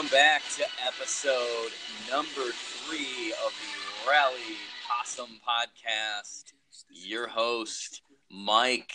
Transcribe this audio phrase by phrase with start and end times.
[0.00, 1.72] Welcome back to episode
[2.10, 4.56] number three of the Rally
[4.88, 6.54] Possum Podcast.
[6.88, 8.00] Your host,
[8.30, 8.92] Mike,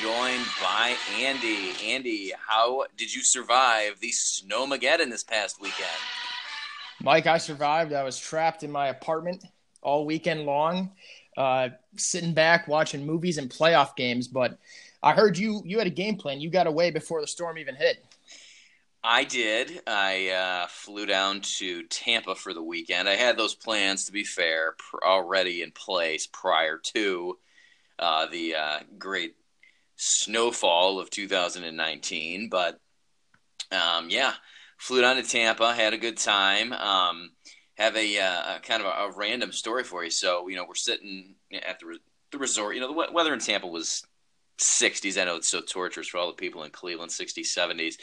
[0.00, 1.72] joined by Andy.
[1.84, 5.88] Andy, how did you survive the Snowmageddon this past weekend?
[7.02, 7.92] Mike, I survived.
[7.92, 9.44] I was trapped in my apartment
[9.82, 10.92] all weekend long,
[11.36, 14.28] uh, sitting back watching movies and playoff games.
[14.28, 14.56] But
[15.02, 16.40] I heard you you had a game plan.
[16.40, 18.04] You got away before the storm even hit.
[19.02, 19.80] I did.
[19.86, 23.08] I uh, flew down to Tampa for the weekend.
[23.08, 27.38] I had those plans, to be fair, pr- already in place prior to
[27.98, 29.36] uh, the uh, great
[29.96, 32.48] snowfall of 2019.
[32.48, 32.80] But
[33.70, 34.32] um, yeah,
[34.78, 36.72] flew down to Tampa, had a good time.
[36.72, 37.30] Um,
[37.76, 40.10] have a, uh, kind of a, a, random story for you.
[40.10, 42.00] So you know, we're sitting at the, re-
[42.32, 42.74] the resort.
[42.74, 44.02] You know, the weather in Tampa was
[44.58, 45.20] 60s.
[45.20, 47.94] I know it's so torturous for all the people in Cleveland, 60s, 70s.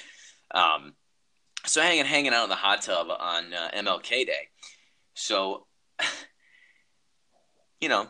[0.54, 0.94] Um,
[1.66, 4.50] so hanging hanging out in the hot tub on uh, MLK Day.
[5.14, 5.66] So,
[7.82, 8.08] you know,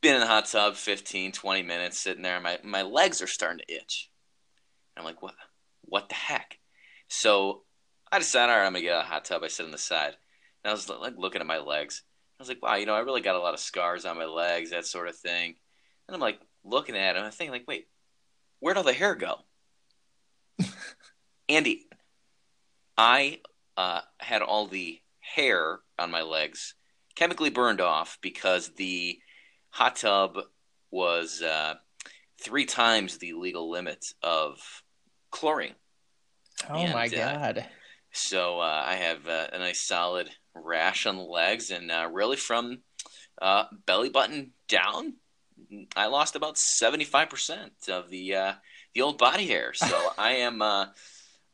[0.00, 2.40] been in the hot tub 15, 20 minutes, sitting there.
[2.40, 4.10] My my legs are starting to itch.
[4.96, 5.34] I'm like, what?
[5.82, 6.58] What the heck?
[7.08, 7.62] So
[8.12, 9.42] I decided, all right, I'm gonna get out of the hot tub.
[9.44, 10.14] I sit on the side,
[10.64, 12.02] and I was like looking at my legs.
[12.38, 14.24] I was like, wow, you know, I really got a lot of scars on my
[14.24, 15.56] legs, that sort of thing.
[16.08, 17.86] And I'm like looking at him, I'm thinking, like, wait,
[18.60, 19.36] where'd all the hair go?
[21.50, 21.88] Andy,
[22.96, 23.40] I
[23.76, 26.76] uh, had all the hair on my legs
[27.16, 29.18] chemically burned off because the
[29.70, 30.38] hot tub
[30.92, 31.74] was uh,
[32.40, 34.60] three times the legal limit of
[35.32, 35.74] chlorine.
[36.68, 37.58] Oh and, my uh, god!
[37.58, 37.62] Uh,
[38.12, 42.82] so I have uh, a nice solid rash on the legs, and uh, really from
[43.42, 45.14] uh, belly button down,
[45.96, 48.36] I lost about seventy five percent of the
[48.94, 49.74] the old body hair.
[49.74, 50.62] So I am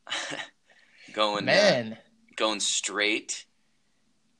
[1.13, 1.93] going uh, man.
[1.93, 1.97] uh,
[2.37, 3.47] going straight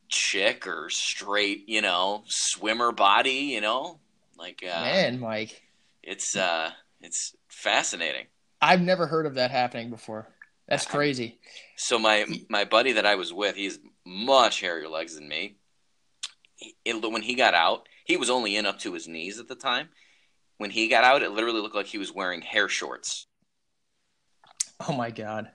[0.09, 3.99] chick or straight you know swimmer body you know?
[4.39, 5.63] Like uh, man mike.
[6.03, 8.27] it's uh it's fascinating.
[8.61, 10.29] I've never heard of that happening before.
[10.69, 11.39] That's crazy.
[11.77, 15.57] So my my buddy that i was with he's much hairier legs than me.
[16.85, 19.55] It, when he got out he was only in up to his knees at the
[19.55, 19.89] time.
[20.59, 23.27] When he got out it literally looked like he was wearing hair shorts
[24.81, 25.51] oh my god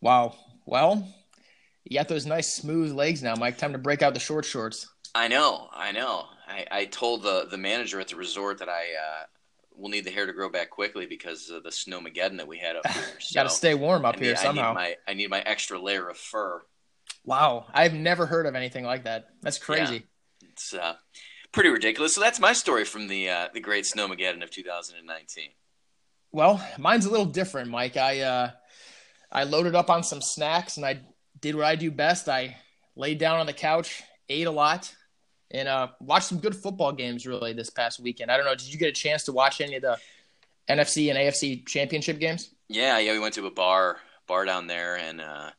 [0.00, 0.34] Wow.
[0.66, 1.06] Well,
[1.84, 3.58] you got those nice smooth legs now, Mike.
[3.58, 4.88] Time to break out the short shorts.
[5.14, 5.68] I know.
[5.72, 6.26] I know.
[6.48, 9.24] I, I told the the manager at the resort that I uh,
[9.74, 12.76] will need the hair to grow back quickly because of the snowmageddon that we had
[12.76, 13.02] up here.
[13.20, 14.70] So got to stay warm up I need, here somehow.
[14.70, 16.62] I need, my, I need my extra layer of fur.
[17.24, 19.26] Wow, I've never heard of anything like that.
[19.42, 20.06] That's crazy.
[20.40, 20.94] Yeah, it's uh,
[21.52, 22.14] pretty ridiculous.
[22.14, 25.50] So that's my story from the uh, the Great Snowmageddon of 2019.
[26.32, 27.96] Well, mine's a little different, Mike.
[27.96, 28.50] I uh,
[29.32, 31.00] I loaded up on some snacks and I
[31.40, 32.28] did what I do best.
[32.28, 32.56] I
[32.96, 34.94] laid down on the couch, ate a lot,
[35.50, 38.30] and uh, watched some good football games really this past weekend.
[38.30, 39.98] I don't know, did you get a chance to watch any of the
[40.68, 42.50] NFC and AFC championship games?
[42.68, 43.98] Yeah, yeah, we went to a bar
[44.28, 45.50] bar down there and uh,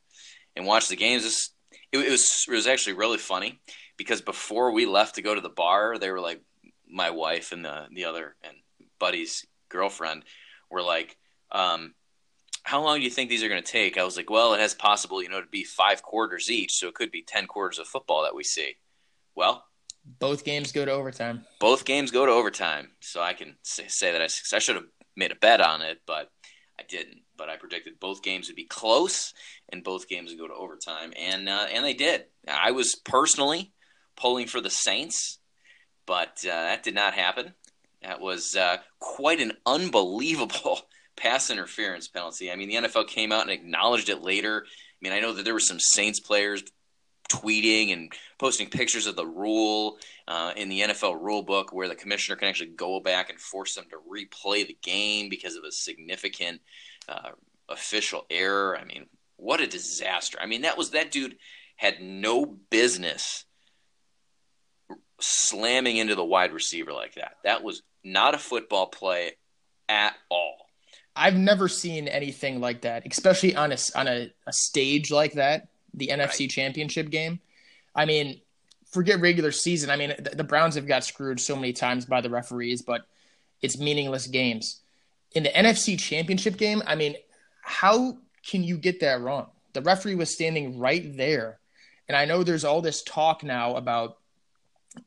[0.55, 1.51] and watched the games.
[1.91, 3.59] It, it was it was actually really funny
[3.97, 6.41] because before we left to go to the bar, they were like
[6.89, 8.55] my wife and the the other and
[8.99, 10.23] buddy's girlfriend
[10.71, 11.17] were like,
[11.51, 11.93] um,
[12.63, 13.97] how long do you think these are going to take?
[13.97, 16.87] I was like, well, it has possible, you know, to be five quarters each, so
[16.87, 18.75] it could be ten quarters of football that we see.
[19.35, 19.65] Well,
[20.19, 21.45] both games go to overtime.
[21.59, 24.85] Both games go to overtime, so I can say, say that I I should have
[25.15, 26.29] made a bet on it, but
[26.79, 27.21] I didn't.
[27.35, 29.33] But I predicted both games would be close,
[29.69, 32.25] and both games would go to overtime, and uh, and they did.
[32.47, 33.73] I was personally
[34.15, 35.39] pulling for the Saints,
[36.05, 37.53] but uh, that did not happen.
[38.01, 40.81] That was uh, quite an unbelievable
[41.17, 42.51] pass interference penalty.
[42.51, 44.65] I mean, the NFL came out and acknowledged it later.
[44.65, 46.63] I mean, I know that there were some Saints players
[47.31, 51.95] tweeting and posting pictures of the rule uh, in the NFL rule book where the
[51.95, 55.71] commissioner can actually go back and force them to replay the game because of a
[55.71, 56.59] significant
[57.07, 57.29] uh,
[57.69, 58.77] official error.
[58.77, 59.05] I mean,
[59.37, 60.37] what a disaster.
[60.41, 61.37] I mean, that was that dude
[61.77, 63.45] had no business
[65.19, 67.37] slamming into the wide receiver like that.
[67.43, 69.33] That was not a football play
[69.89, 70.57] at all.
[71.15, 75.67] I've never seen anything like that, especially on a on a, a stage like that,
[75.93, 76.19] the right.
[76.19, 77.39] NFC Championship game.
[77.93, 78.39] I mean,
[78.91, 79.89] forget regular season.
[79.89, 83.05] I mean, the, the Browns have got screwed so many times by the referees, but
[83.61, 84.81] it's meaningless games.
[85.33, 87.15] In the NFC Championship game, I mean,
[87.61, 89.47] how can you get that wrong?
[89.73, 91.59] The referee was standing right there.
[92.07, 94.17] And I know there's all this talk now about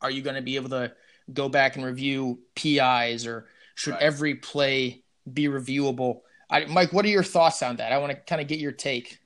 [0.01, 0.93] are you going to be able to
[1.33, 4.03] go back and review PIs or should right.
[4.03, 6.21] every play be reviewable.
[6.51, 7.93] I, Mike, what are your thoughts on that?
[7.93, 9.19] I want to kind of get your take.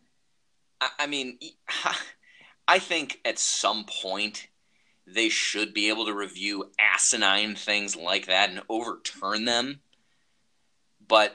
[0.81, 1.39] I, mean,
[2.69, 4.49] I think at some point
[5.07, 9.81] they should be able to review asinine things like that and overturn them.
[11.07, 11.35] But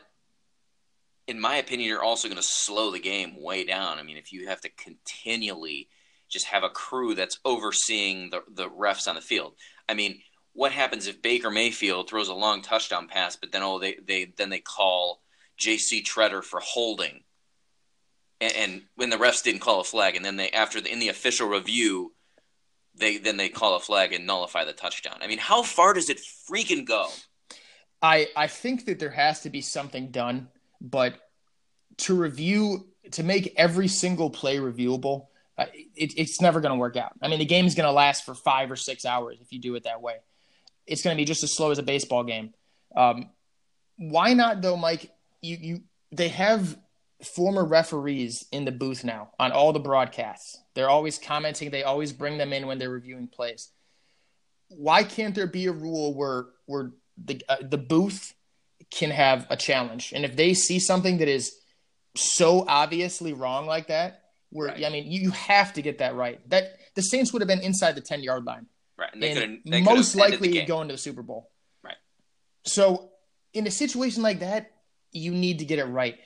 [1.27, 3.98] in my opinion, you're also going to slow the game way down.
[3.98, 5.89] I mean, if you have to continually
[6.30, 9.54] just have a crew that's overseeing the, the refs on the field.
[9.88, 10.19] I mean,
[10.53, 14.33] what happens if Baker Mayfield throws a long touchdown pass, but then oh they, they
[14.38, 15.21] then they call
[15.57, 16.03] J.C.
[16.03, 17.23] Tretter for holding,
[18.39, 21.00] and, and, when the refs didn't call a flag, and then they after the, in
[21.00, 22.13] the official review,
[22.95, 25.17] they then they call a flag and nullify the touchdown.
[25.21, 27.07] I mean, how far does it freaking go?
[28.01, 31.15] I I think that there has to be something done, but
[31.97, 35.27] to review to make every single play reviewable
[35.57, 35.65] uh,
[35.95, 37.13] it, it's never going to work out.
[37.21, 39.59] I mean, the game is going to last for five or six hours if you
[39.59, 40.15] do it that way.
[40.85, 42.53] It's going to be just as slow as a baseball game.
[42.95, 43.30] Um,
[43.97, 45.12] why not though, Mike?
[45.41, 45.81] You you
[46.12, 46.77] they have
[47.24, 50.57] former referees in the booth now on all the broadcasts.
[50.75, 51.71] They're always commenting.
[51.71, 53.69] They always bring them in when they're reviewing plays.
[54.69, 56.91] Why can't there be a rule where where
[57.24, 58.33] the uh, the booth
[58.91, 61.56] can have a challenge, and if they see something that is
[62.15, 64.86] so obviously wrong like that, where right.
[64.86, 66.47] I mean, you, you have to get that right.
[66.50, 68.68] That the Saints would have been inside the ten yard line,
[69.03, 69.38] right?
[69.38, 71.50] And, they most likely going to the Super Bowl,
[71.83, 71.95] right?
[72.65, 73.09] So,
[73.53, 74.71] in a situation like that,
[75.11, 76.17] you need to get it right.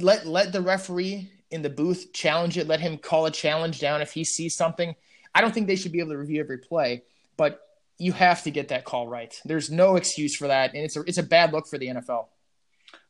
[0.00, 2.66] Let let the referee in the booth challenge it.
[2.66, 4.94] Let him call a challenge down if he sees something.
[5.34, 7.04] I don't think they should be able to review every play,
[7.36, 7.60] but
[7.98, 9.38] you have to get that call right.
[9.44, 12.26] There's no excuse for that, and it's a it's a bad look for the NFL.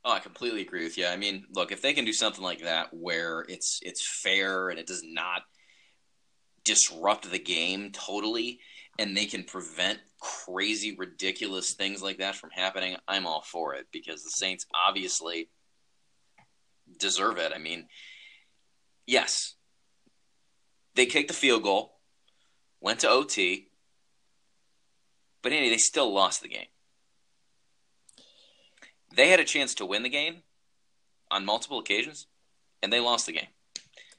[0.04, 1.06] Oh, I completely agree with you.
[1.06, 4.78] I mean, look, if they can do something like that where it's it's fair and
[4.78, 5.42] it does not
[6.64, 8.60] disrupt the game totally
[8.98, 13.86] and they can prevent crazy ridiculous things like that from happening, I'm all for it
[13.92, 15.48] because the Saints obviously
[16.98, 17.52] deserve it.
[17.54, 17.86] I mean,
[19.06, 19.54] yes.
[20.94, 21.98] They kicked the field goal,
[22.80, 23.68] went to OT,
[25.42, 26.66] but anyway, they still lost the game.
[29.14, 30.42] They had a chance to win the game
[31.30, 32.26] on multiple occasions,
[32.82, 33.46] and they lost the game.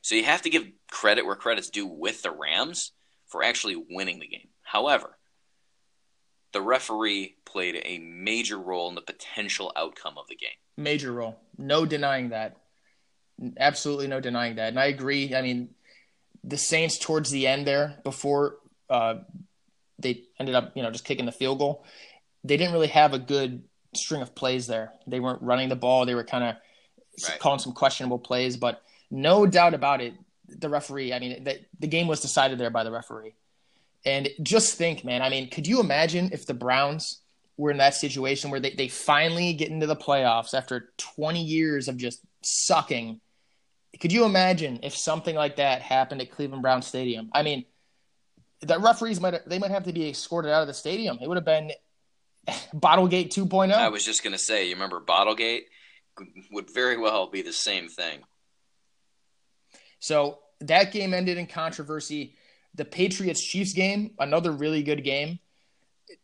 [0.02, 2.94] So you have to give credit where credit's due with the Rams
[3.28, 4.48] for actually winning the game.
[4.70, 5.18] However,
[6.54, 10.60] the referee played a major role in the potential outcome of the game.
[10.78, 11.40] Major role.
[11.58, 12.58] No denying that.
[13.58, 14.68] Absolutely no denying that.
[14.68, 15.34] And I agree.
[15.34, 15.70] I mean,
[16.44, 18.58] the Saints towards the end there, before
[18.92, 19.16] uh,
[19.98, 21.84] they ended up, you know, just kicking the field goal,
[22.44, 23.64] they didn't really have a good
[23.96, 24.94] string of plays there.
[25.08, 26.06] They weren't running the ball.
[26.06, 26.56] They were kind of
[27.28, 27.40] right.
[27.40, 30.14] calling some questionable plays, but no doubt about it,
[30.48, 31.12] the referee.
[31.12, 33.34] I mean, the, the game was decided there by the referee.
[34.06, 35.22] And just think, man.
[35.22, 37.22] I mean, could you imagine if the Browns
[37.58, 41.88] were in that situation where they, they finally get into the playoffs after 20 years
[41.88, 43.20] of just sucking?
[44.00, 47.30] Could you imagine if something like that happened at Cleveland Brown Stadium?
[47.34, 47.66] I mean,
[48.62, 51.18] the referees might they might have to be escorted out of the stadium.
[51.22, 51.72] It would have been
[52.74, 53.74] Bottlegate 2.0.
[53.74, 55.64] I was just going to say, you remember Bottlegate
[56.52, 58.22] would very well be the same thing.
[60.00, 62.36] So that game ended in controversy.
[62.76, 65.40] The Patriots Chiefs game, another really good game.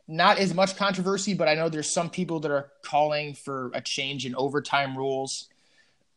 [0.08, 3.82] Not as much controversy, but I know there's some people that are calling for a
[3.82, 5.48] change in overtime rules.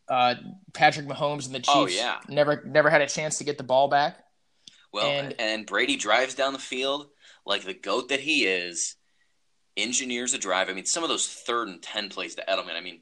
[0.09, 0.37] Uh,
[0.73, 2.19] Patrick Mahomes and the oh, Chiefs oh, yeah.
[2.29, 4.19] never never had a chance to get the ball back.
[4.93, 7.09] Well, and, and Brady drives down the field
[7.45, 8.97] like the goat that he is,
[9.77, 10.69] engineers a drive.
[10.69, 13.01] I mean, some of those third and 10 plays to Edelman, I mean,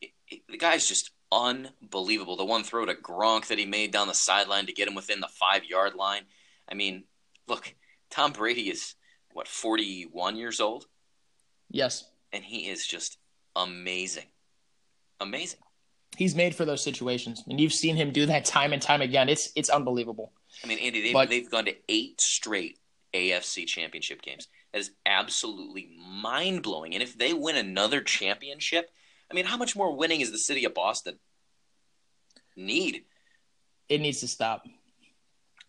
[0.00, 2.36] it, it, the guy's just unbelievable.
[2.36, 5.20] The one throw to Gronk that he made down the sideline to get him within
[5.20, 6.22] the five yard line.
[6.70, 7.04] I mean,
[7.46, 7.74] look,
[8.10, 8.94] Tom Brady is,
[9.32, 10.86] what, 41 years old?
[11.70, 12.04] Yes.
[12.32, 13.18] And he is just
[13.54, 14.26] amazing.
[15.20, 15.60] Amazing.
[16.16, 19.28] He's made for those situations, and you've seen him do that time and time again.
[19.28, 20.32] It's it's unbelievable.
[20.64, 22.78] I mean, Andy, they've, but, they've gone to eight straight
[23.12, 24.48] AFC championship games.
[24.72, 26.94] That is absolutely mind blowing.
[26.94, 28.90] And if they win another championship,
[29.30, 31.18] I mean, how much more winning is the city of Boston
[32.56, 33.04] need?
[33.88, 34.64] It needs to stop.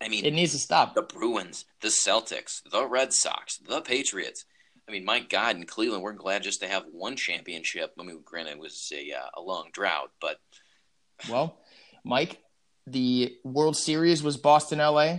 [0.00, 0.94] I mean, it needs to stop.
[0.94, 4.44] The Bruins, the Celtics, the Red Sox, the Patriots.
[4.88, 7.92] I mean, my God, in Cleveland, we're glad just to have one championship.
[7.98, 10.38] I mean, granted, it was a, uh, a long drought, but.
[11.28, 11.58] Well,
[12.04, 12.38] Mike,
[12.86, 15.18] the World Series was Boston LA.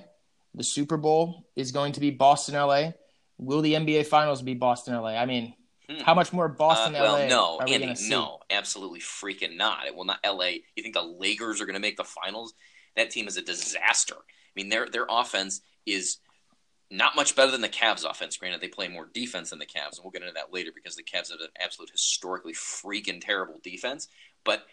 [0.56, 2.92] The Super Bowl is going to be Boston LA.
[3.38, 5.10] Will the NBA Finals be Boston LA?
[5.10, 5.54] I mean,
[5.90, 6.00] hmm.
[6.00, 7.28] how much more Boston uh, well, LA?
[7.28, 9.86] No, Andy, no, absolutely freaking not.
[9.86, 10.52] It will not LA.
[10.76, 12.54] You think the Lakers are going to make the finals?
[12.96, 14.16] That team is a disaster.
[14.50, 16.18] I mean, their their offense is
[16.92, 18.38] not much better than the Cavs offense.
[18.38, 20.96] Granted, they play more defense than the Cavs, and we'll get into that later because
[20.96, 24.08] the Cavs have an absolute historically freaking terrible defense.
[24.44, 24.66] But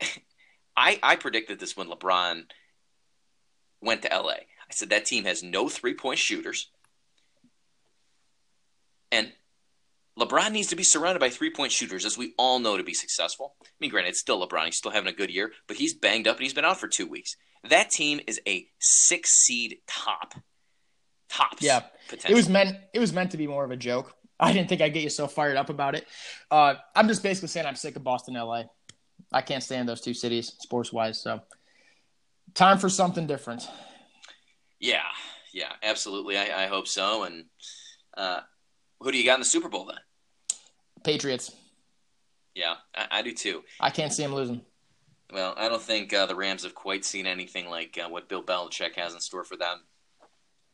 [0.76, 2.44] I, I predicted this when LeBron
[3.82, 4.30] went to LA.
[4.30, 6.70] I said that team has no three point shooters.
[9.12, 9.32] And
[10.18, 12.94] LeBron needs to be surrounded by three point shooters, as we all know, to be
[12.94, 13.56] successful.
[13.62, 14.66] I mean, granted, it's still LeBron.
[14.66, 16.88] He's still having a good year, but he's banged up and he's been out for
[16.88, 17.36] two weeks.
[17.68, 20.34] That team is a six seed top.
[21.28, 21.62] Tops.
[21.62, 21.82] Yeah.
[22.28, 24.14] It was meant it was meant to be more of a joke.
[24.40, 26.06] I didn't think I'd get you so fired up about it.
[26.50, 28.64] Uh, I'm just basically saying I'm sick of Boston, LA.
[29.32, 31.20] I can't stand those two cities, sports wise.
[31.20, 31.42] So,
[32.54, 33.68] time for something different.
[34.80, 35.02] Yeah,
[35.52, 36.38] yeah, absolutely.
[36.38, 37.24] I, I hope so.
[37.24, 37.44] And
[38.16, 38.40] uh,
[39.00, 39.98] who do you got in the Super Bowl then?
[41.04, 41.54] Patriots.
[42.54, 43.62] Yeah, I, I do too.
[43.78, 44.62] I can't see them losing.
[45.32, 48.42] Well, I don't think uh, the Rams have quite seen anything like uh, what Bill
[48.42, 49.84] Belichick has in store for them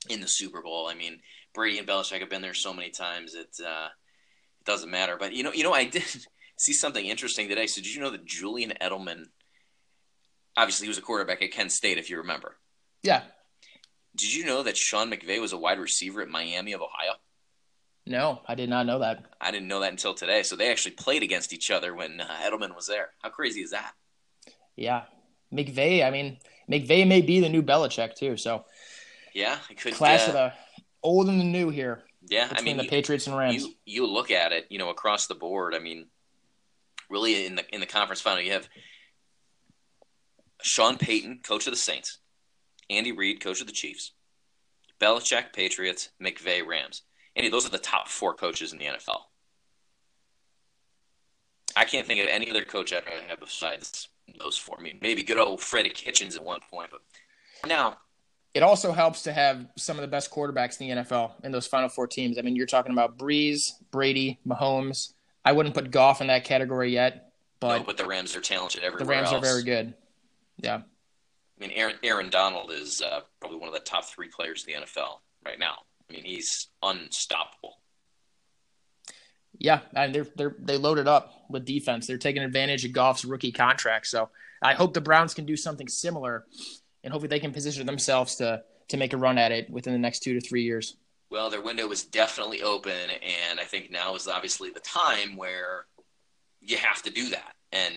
[0.08, 0.88] in the Super Bowl.
[0.88, 1.20] I mean,
[1.54, 3.88] Brady and Belichick have been there so many times it uh,
[4.60, 5.16] it doesn't matter.
[5.18, 6.04] But you know, you know, I did
[6.56, 7.66] see something interesting today.
[7.66, 9.24] So did you know that Julian Edelman,
[10.56, 12.56] obviously, he was a quarterback at Kent State, if you remember.
[13.02, 13.22] Yeah.
[14.16, 17.16] Did you know that Sean McVay was a wide receiver at Miami of Ohio?
[18.06, 19.24] No, I did not know that.
[19.40, 20.42] I didn't know that until today.
[20.44, 23.10] So they actually played against each other when uh, Edelman was there.
[23.20, 23.92] How crazy is that?
[24.76, 25.02] Yeah,
[25.52, 26.04] McVay.
[26.04, 26.38] I mean,
[26.70, 28.36] McVay may be the new Belichick too.
[28.36, 28.64] So
[29.34, 30.52] yeah, it could clash uh, of the
[31.02, 32.02] old and the new here.
[32.28, 33.64] Yeah, between I mean the you, Patriots and Rams.
[33.64, 35.74] You you look at it, you know, across the board.
[35.74, 36.06] I mean,
[37.08, 38.68] really in the in the conference final, you have
[40.62, 42.18] Sean Payton, coach of the Saints,
[42.90, 44.12] Andy Reid, coach of the Chiefs,
[45.00, 47.02] Belichick, Patriots, McVay, Rams.
[47.36, 49.20] Andy, those are the top four coaches in the NFL.
[51.76, 54.98] I can't think of any other coach I'd rather have besides those for me.
[55.00, 57.00] maybe good old Freddie Kitchens at one point, but
[57.66, 57.96] now
[58.56, 61.66] it also helps to have some of the best quarterbacks in the NFL in those
[61.66, 62.38] final four teams.
[62.38, 65.12] I mean, you're talking about Brees, Brady, Mahomes.
[65.44, 68.82] I wouldn't put Goff in that category yet, but no, but the Rams are talented
[68.82, 69.04] everywhere.
[69.04, 69.36] The Rams else.
[69.36, 69.92] are very good.
[70.56, 70.76] Yeah.
[70.76, 74.72] I mean, Aaron, Aaron Donald is uh, probably one of the top three players in
[74.72, 75.74] the NFL right now.
[76.08, 77.78] I mean, he's unstoppable.
[79.58, 82.06] Yeah, and they're they're they loaded up with defense.
[82.06, 84.06] They're taking advantage of Goff's rookie contract.
[84.06, 84.28] So
[84.62, 86.44] I hope the Browns can do something similar,
[87.02, 89.98] and hopefully they can position themselves to to make a run at it within the
[89.98, 90.96] next two to three years.
[91.30, 95.86] Well, their window is definitely open, and I think now is obviously the time where
[96.60, 97.54] you have to do that.
[97.72, 97.94] And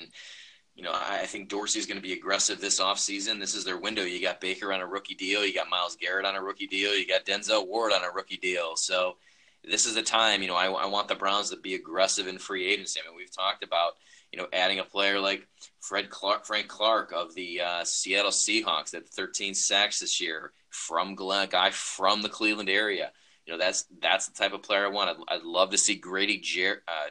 [0.75, 3.37] you know, I think Dorsey is going to be aggressive this offseason.
[3.37, 4.03] This is their window.
[4.03, 5.45] You got Baker on a rookie deal.
[5.45, 6.95] You got Myles Garrett on a rookie deal.
[6.95, 8.77] You got Denzel Ward on a rookie deal.
[8.77, 9.17] So
[9.63, 12.37] this is a time, you know, I, I want the Browns to be aggressive in
[12.37, 12.99] free agency.
[12.99, 13.93] I mean, we've talked about,
[14.31, 15.47] you know, adding a player like
[15.81, 21.15] Fred Clark, Frank Clark of the uh, Seattle Seahawks that 13 sacks this year from
[21.15, 23.11] Glen, guy from the Cleveland area.
[23.45, 25.09] You know, that's that's the type of player I want.
[25.09, 26.83] I'd, I'd love to see Grady Jarrett.
[26.87, 27.09] Uh,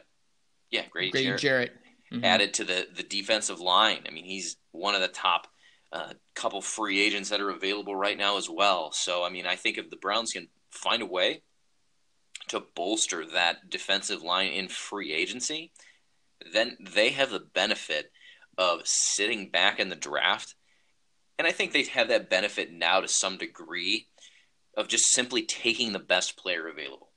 [0.71, 1.41] yeah, Grady, Grady Jarrett.
[1.41, 1.71] Jarrett
[2.13, 2.23] mm-hmm.
[2.23, 4.03] added to the the defensive line.
[4.07, 5.47] I mean, he's one of the top
[5.91, 8.91] uh, couple free agents that are available right now as well.
[8.91, 11.41] So, I mean, I think if the Browns can find a way
[12.49, 15.71] to bolster that defensive line in free agency,
[16.53, 18.11] then they have the benefit
[18.57, 20.55] of sitting back in the draft.
[21.37, 24.07] And I think they have that benefit now to some degree
[24.75, 27.09] of just simply taking the best player available.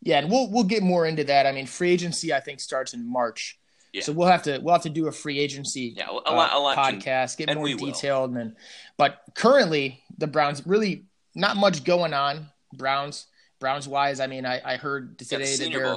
[0.00, 1.46] Yeah, and we'll we'll get more into that.
[1.46, 3.58] I mean, free agency I think starts in March.
[3.92, 4.02] Yeah.
[4.02, 6.58] So we'll have to we'll have to do a free agency yeah, a lot, a
[6.58, 8.40] lot uh, podcast, get more detailed, will.
[8.40, 8.56] and
[8.96, 12.48] but currently the Browns really not much going on.
[12.74, 13.26] Browns
[13.62, 15.96] Browns wise, I mean, I, I heard today that they're,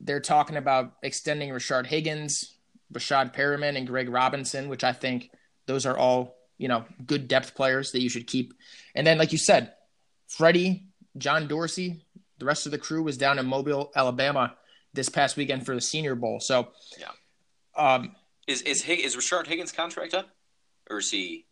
[0.00, 2.56] they're talking about extending Rashard Higgins,
[2.90, 5.30] Breshad Perriman, and Greg Robinson, which I think
[5.66, 8.54] those are all you know good depth players that you should keep.
[8.94, 9.74] And then, like you said,
[10.26, 10.86] Freddie,
[11.18, 12.02] John Dorsey,
[12.38, 14.56] the rest of the crew was down in Mobile, Alabama
[14.94, 16.40] this past weekend for the Senior Bowl.
[16.40, 17.10] So, yeah.
[17.76, 18.16] Um,
[18.46, 20.30] is is Hig- is Rashard Higgins' contract up,
[20.88, 21.44] or is he?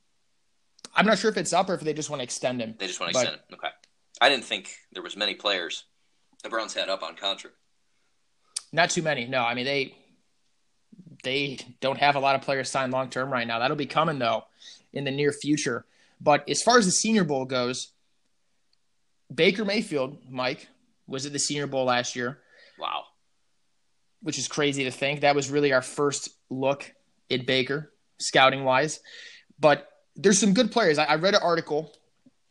[0.97, 2.77] I'm not sure if it's up or if they just want to extend him.
[2.79, 3.59] They just want to extend him.
[3.59, 3.69] Okay.
[4.21, 5.85] I didn't think there was many players
[6.43, 7.57] the Browns had up on contract.
[8.73, 9.27] Not too many.
[9.27, 9.97] No, I mean they
[11.23, 13.59] they don't have a lot of players signed long term right now.
[13.59, 14.45] That'll be coming though
[14.93, 15.85] in the near future.
[16.21, 17.93] But as far as the Senior Bowl goes,
[19.35, 20.69] Baker Mayfield, Mike,
[21.07, 22.39] was at the Senior Bowl last year.
[22.79, 23.05] Wow.
[24.23, 25.21] Which is crazy to think.
[25.21, 26.93] That was really our first look
[27.31, 29.01] at Baker, scouting wise.
[29.59, 30.99] But there's some good players.
[30.99, 31.93] I, I read an article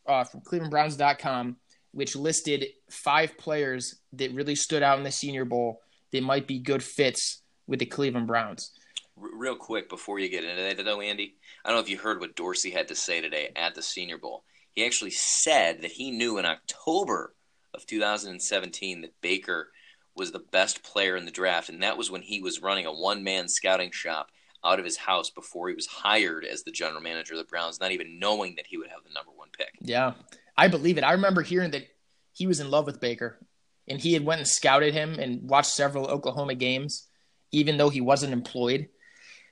[0.09, 1.55] uh, from ClevelandBrowns.com
[1.91, 6.59] which listed five players that really stood out in the Senior Bowl that might be
[6.59, 8.71] good fits with the Cleveland Browns.
[9.15, 12.19] Real quick before you get into that, though, Andy, I don't know if you heard
[12.19, 14.43] what Dorsey had to say today at the Senior Bowl.
[14.71, 17.35] He actually said that he knew in October
[17.73, 19.71] of 2017 that Baker
[20.15, 22.93] was the best player in the draft, and that was when he was running a
[22.93, 24.31] one man scouting shop
[24.63, 27.79] out of his house before he was hired as the general manager of the Browns,
[27.79, 29.69] not even knowing that he would have the number one pick.
[29.81, 30.13] Yeah,
[30.57, 31.03] I believe it.
[31.03, 31.87] I remember hearing that
[32.33, 33.39] he was in love with Baker,
[33.87, 37.07] and he had went and scouted him and watched several Oklahoma games,
[37.51, 38.89] even though he wasn't employed.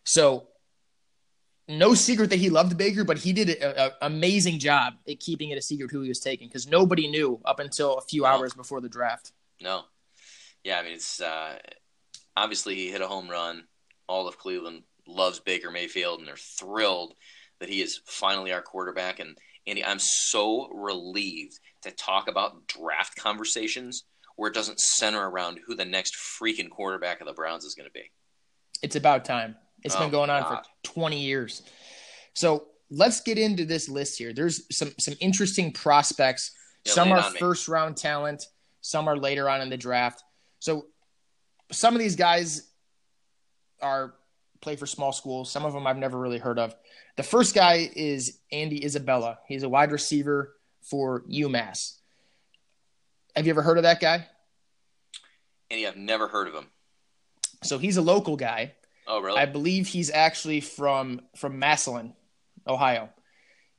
[0.03, 0.47] So,
[1.69, 5.57] no secret that he loved Baker, but he did an amazing job at keeping it
[5.57, 8.27] a secret who he was taking because nobody knew up until a few No.
[8.29, 9.31] hours before the draft.
[9.61, 9.83] No,
[10.63, 11.57] yeah, I mean it's uh,
[12.37, 13.63] obviously he hit a home run.
[14.07, 17.13] All of Cleveland loves Baker Mayfield, and they're thrilled
[17.59, 19.19] that he is finally our quarterback.
[19.19, 24.03] And Andy, I'm so relieved to talk about draft conversations
[24.35, 27.87] where it doesn't center around who the next freaking quarterback of the Browns is going
[27.87, 28.11] to be.
[28.83, 29.55] It's about time.
[29.83, 30.63] It's Oh, been going on God.
[30.83, 31.63] for 20 years.
[32.33, 34.33] So let's get into this list here.
[34.33, 36.51] There's some some interesting prospects.
[36.85, 38.45] Yeah, some are first round talent.
[38.81, 40.23] Some are later on in the draft.
[40.59, 40.85] So
[41.71, 42.71] some of these guys
[43.81, 44.13] are
[44.61, 45.51] play for small schools.
[45.51, 46.75] Some of them I've never really heard of.
[47.15, 49.39] The first guy is Andy Isabella.
[49.47, 51.97] He's a wide receiver for UMass.
[53.35, 54.27] Have you ever heard of that guy?
[55.69, 56.67] Andy, I've never heard of him.
[57.63, 58.73] So he's a local guy.
[59.07, 59.37] Oh, really?
[59.39, 62.13] I believe he's actually from from Massillon,
[62.67, 63.09] Ohio,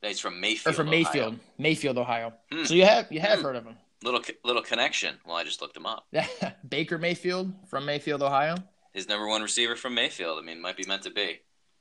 [0.01, 0.73] He's from Mayfield.
[0.73, 0.97] or from Ohio.
[1.03, 2.33] Mayfield, Mayfield, Ohio.
[2.51, 2.63] Hmm.
[2.65, 3.45] So you have you have Hmm.
[3.45, 5.15] heard of him, Little little connection.
[5.25, 6.07] Well, I just looked him up.
[6.69, 8.55] Baker Mayfield from Mayfield, Ohio.
[8.99, 10.37] His number one receiver from Mayfield.
[10.39, 11.39] I mean, might be meant to be.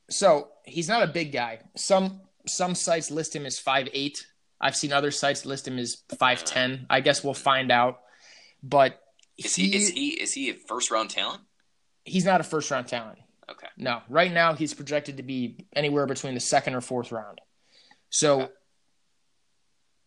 [0.08, 1.58] So he's not a big guy.
[1.76, 4.25] Some some sites list him as five eight.
[4.60, 6.72] I've seen other sites list him as five ten.
[6.75, 6.84] Uh-huh.
[6.90, 7.98] I guess we'll find out.
[8.62, 9.00] But
[9.37, 11.40] Is he, is he is he a first round talent?
[12.04, 13.18] he's not a first round talent.
[13.50, 13.66] Okay.
[13.76, 17.40] No, right now he's projected to be anywhere between the second or fourth round.
[18.11, 18.52] So Okay.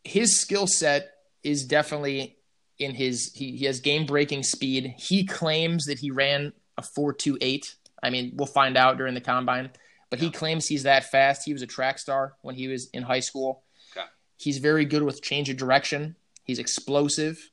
[0.05, 1.11] his skill set
[1.43, 2.37] is definitely
[2.79, 4.95] in his he, he has game breaking speed.
[4.97, 7.75] He claims that he ran a 428.
[8.03, 9.69] I mean, we'll find out during the combine,
[10.09, 11.43] but he claims he's that fast.
[11.45, 13.63] He was a track star when he was in high school.
[13.95, 14.05] Okay.
[14.37, 16.15] He's very good with change of direction.
[16.43, 17.51] He's explosive.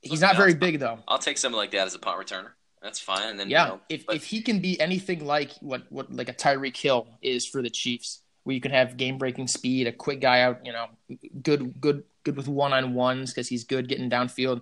[0.00, 0.98] He's not very big though.
[1.08, 2.50] I'll take someone like that as a punt returner.
[2.82, 3.30] That's fine.
[3.30, 6.12] And then Yeah, you know, if but if he can be anything like what what
[6.12, 9.86] like a Tyreek Hill is for the Chiefs, where you can have game breaking speed,
[9.86, 10.86] a quick guy out, you know,
[11.42, 14.60] good good good with one on ones because he's good getting downfield,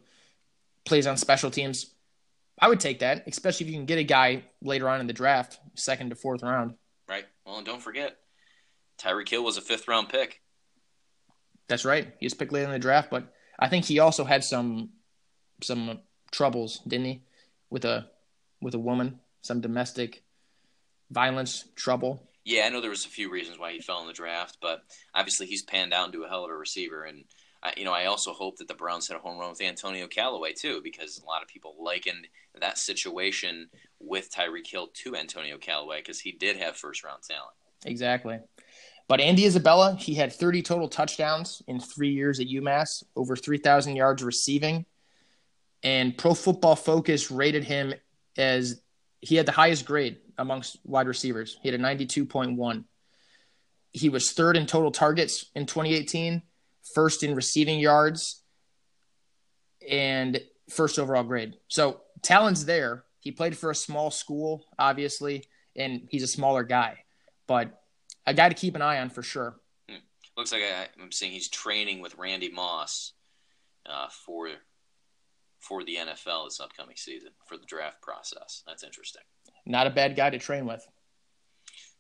[0.84, 1.92] plays on special teams.
[2.62, 5.12] I would take that, especially if you can get a guy later on in the
[5.12, 6.74] draft, second to fourth round.
[7.08, 7.24] right.
[7.44, 8.18] Well, and don't forget,
[9.00, 10.40] Tyreek Hill was a fifth round pick.
[11.66, 12.14] That's right.
[12.20, 14.90] He was picked late in the draft, but I think he also had some
[15.60, 15.98] some
[16.30, 17.22] troubles, didn't he,
[17.68, 18.06] with a
[18.60, 20.22] with a woman, some domestic
[21.10, 22.28] violence trouble.
[22.44, 24.82] Yeah, I know there was a few reasons why he fell in the draft, but
[25.14, 27.02] obviously he's panned out into a hell of a receiver.
[27.04, 27.24] And
[27.62, 30.06] I, you know, I also hope that the Browns hit a home run with Antonio
[30.06, 32.26] Callaway too, because a lot of people likened
[32.60, 33.68] that situation
[34.00, 37.54] with Tyreek Hill to Antonio Callaway because he did have first round talent.
[37.84, 38.38] Exactly.
[39.08, 43.96] But Andy Isabella, he had 30 total touchdowns in three years at UMass, over 3,000
[43.96, 44.86] yards receiving.
[45.82, 47.94] And Pro Football Focus rated him
[48.36, 48.80] as
[49.20, 51.58] he had the highest grade amongst wide receivers.
[51.62, 52.84] He had a 92.1.
[53.92, 56.42] He was third in total targets in 2018,
[56.94, 58.42] first in receiving yards,
[59.88, 60.40] and
[60.70, 61.56] first overall grade.
[61.68, 63.04] So talent's there.
[63.20, 65.44] He played for a small school, obviously,
[65.76, 66.98] and he's a smaller guy.
[67.46, 67.80] But
[68.26, 69.56] a guy to keep an eye on for sure.
[70.36, 73.12] Looks like I, I'm seeing he's training with Randy Moss
[73.86, 74.48] uh, for
[75.60, 78.62] for the NFL this upcoming season for the draft process.
[78.66, 79.22] That's interesting.
[79.64, 80.84] Not a bad guy to train with.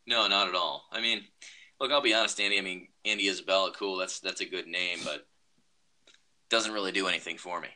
[0.06, 0.84] No, not at all.
[0.90, 1.22] I mean,
[1.82, 2.58] look, I'll be honest, Andy.
[2.58, 3.96] I mean, Andy Isabella, cool.
[3.96, 5.26] That's that's a good name, but
[6.48, 7.68] doesn't really do anything for me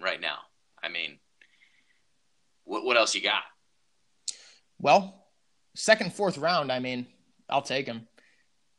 [0.00, 0.38] right now.
[0.82, 1.18] I mean,
[2.64, 3.42] what what else you got?
[4.80, 5.26] Well,
[5.76, 7.06] second, fourth round, I mean,
[7.48, 8.08] I'll take him.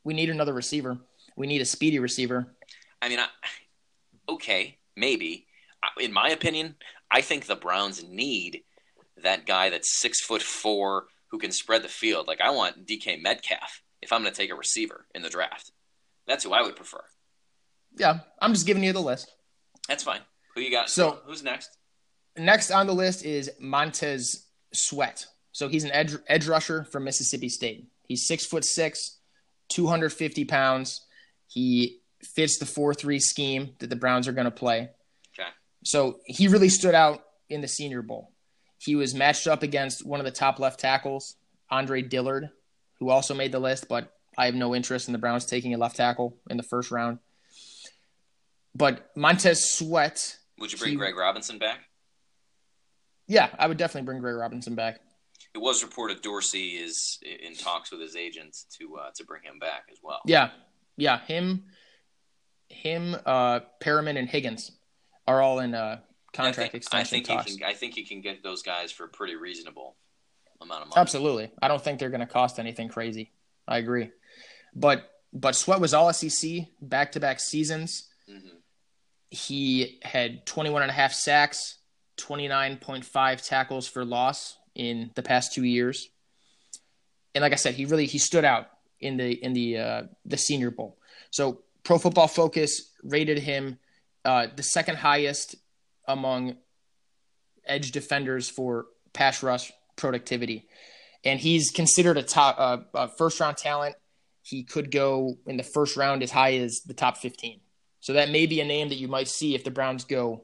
[0.04, 0.98] We need another receiver.
[1.38, 2.48] We need a speedy receiver.
[3.02, 3.28] I mean, I,
[4.28, 5.46] okay, maybe.
[6.00, 6.76] In my opinion,
[7.12, 8.64] I think the Browns need
[9.22, 12.28] that guy that's six foot four who can spread the field.
[12.28, 15.72] Like I want DK Metcalf if I'm going to take a receiver in the draft.
[16.28, 17.04] That's who I would prefer.
[17.98, 19.32] Yeah, I'm just giving you the list.
[19.88, 20.22] That's fine.
[20.56, 20.90] Who you got?
[20.90, 21.70] So- who's next?
[22.36, 25.26] Next on the list is Montez Sweat.
[25.52, 27.88] So he's an edge, edge rusher from Mississippi State.
[28.08, 29.20] He's six foot six,
[29.70, 31.06] 250 pounds.
[31.48, 34.90] He fits the 4 3 scheme that the Browns are going to play.
[35.38, 35.50] Okay.
[35.84, 38.32] So he really stood out in the Senior Bowl.
[38.80, 41.36] He was matched up against one of the top left tackles,
[41.70, 42.50] Andre Dillard,
[43.04, 45.78] who also made the list, but I have no interest in the Browns taking a
[45.78, 47.20] left tackle in the first round.
[48.74, 51.82] But Montez Sweat, Would you bring He- Greg Robinson back?
[53.28, 55.02] yeah, I would definitely bring Greg Robinson back.
[55.54, 59.60] it was reported Dorsey is in talks with his agents to uh, to bring him
[59.60, 60.22] back as well.
[60.26, 60.52] Yeah,
[60.98, 61.66] yeah, him,
[62.70, 64.72] him, uh, Perriman and Higgins
[65.28, 66.00] are all in uh,
[66.34, 67.52] contract I think, extension I think talks.
[67.52, 69.96] He can, I think he can get those guys for pretty reasonable
[70.64, 71.00] amount of money.
[71.02, 73.32] Absolutely, I don't think they're going to cost anything crazy.
[73.68, 74.12] I agree,
[74.76, 78.10] but but Sweat was all SEC back to back seasons.
[78.30, 78.52] Mhm.
[79.30, 81.78] He had 21 and a half sacks,
[82.18, 86.10] 29.5 tackles for loss in the past two years.
[87.34, 88.68] And like I said, he really he stood out
[89.00, 90.98] in the in the uh, the Senior Bowl.
[91.32, 93.80] So Pro Football Focus rated him
[94.24, 95.56] uh, the second highest
[96.08, 96.58] among
[97.66, 100.68] edge defenders for pass rush productivity,
[101.24, 103.96] and he's considered a top uh, a first round talent.
[104.42, 107.62] He could go in the first round as high as the top 15.
[108.02, 110.44] So that may be a name that you might see if the Browns go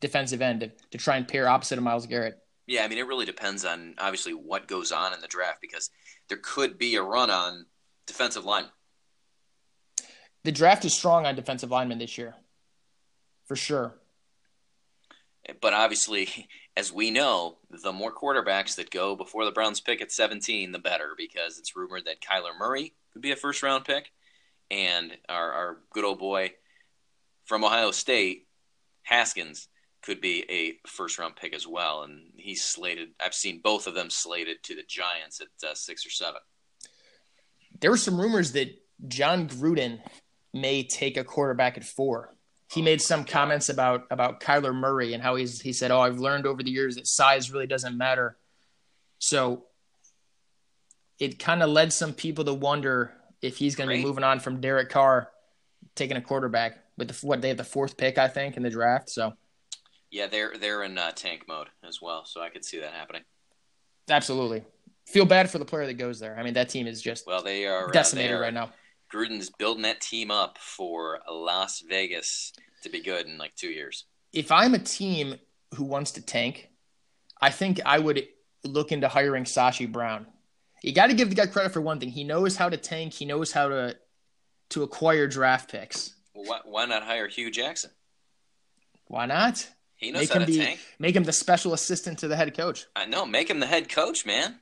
[0.00, 2.38] defensive end to, to try and pair opposite of Myles Garrett.
[2.68, 5.90] Yeah, I mean, it really depends on obviously what goes on in the draft because
[6.28, 7.66] there could be a run on
[8.06, 8.66] defensive line.
[10.44, 12.34] The draft is strong on defensive linemen this year,
[13.46, 13.98] for sure.
[15.60, 16.46] But obviously,
[16.78, 20.78] as we know, the more quarterbacks that go before the Browns pick at 17, the
[20.78, 24.12] better because it's rumored that Kyler Murray could be a first round pick.
[24.70, 26.52] And our, our good old boy
[27.46, 28.46] from Ohio State,
[29.02, 29.66] Haskins,
[30.02, 32.04] could be a first round pick as well.
[32.04, 36.06] And he's slated, I've seen both of them slated to the Giants at uh, six
[36.06, 36.40] or seven.
[37.80, 38.68] There were some rumors that
[39.08, 39.98] Jon Gruden
[40.54, 42.36] may take a quarterback at four.
[42.70, 46.18] He made some comments about about Kyler Murray and how he's he said, "Oh, I've
[46.18, 48.36] learned over the years that size really doesn't matter."
[49.18, 49.64] So
[51.18, 54.38] it kind of led some people to wonder if he's going to be moving on
[54.40, 55.30] from Derek Carr,
[55.94, 58.70] taking a quarterback with the what they have the fourth pick, I think, in the
[58.70, 59.08] draft.
[59.10, 59.32] So
[60.10, 63.22] Yeah, they're they're in uh, tank mode as well, so I could see that happening.
[64.10, 64.62] absolutely,
[65.06, 66.36] feel bad for the player that goes there.
[66.38, 68.70] I mean, that team is just Well, they are uh, decimated they are- right now.
[69.12, 74.04] Gruden's building that team up for Las Vegas to be good in like two years.
[74.32, 75.36] if I'm a team
[75.74, 76.68] who wants to tank,
[77.40, 78.26] I think I would
[78.64, 80.26] look into hiring Sashi Brown.
[80.82, 82.10] You got to give the guy credit for one thing.
[82.10, 83.12] He knows how to tank.
[83.14, 83.96] He knows how to
[84.70, 86.14] to acquire draft picks.
[86.34, 87.90] Well, why, why not hire Hue Jackson?
[89.06, 89.66] Why not?
[89.96, 90.80] He knows Make how him to be tank.
[90.98, 92.86] make him the special assistant to the head coach.
[92.94, 93.26] I know.
[93.26, 94.60] Make him the head coach, man.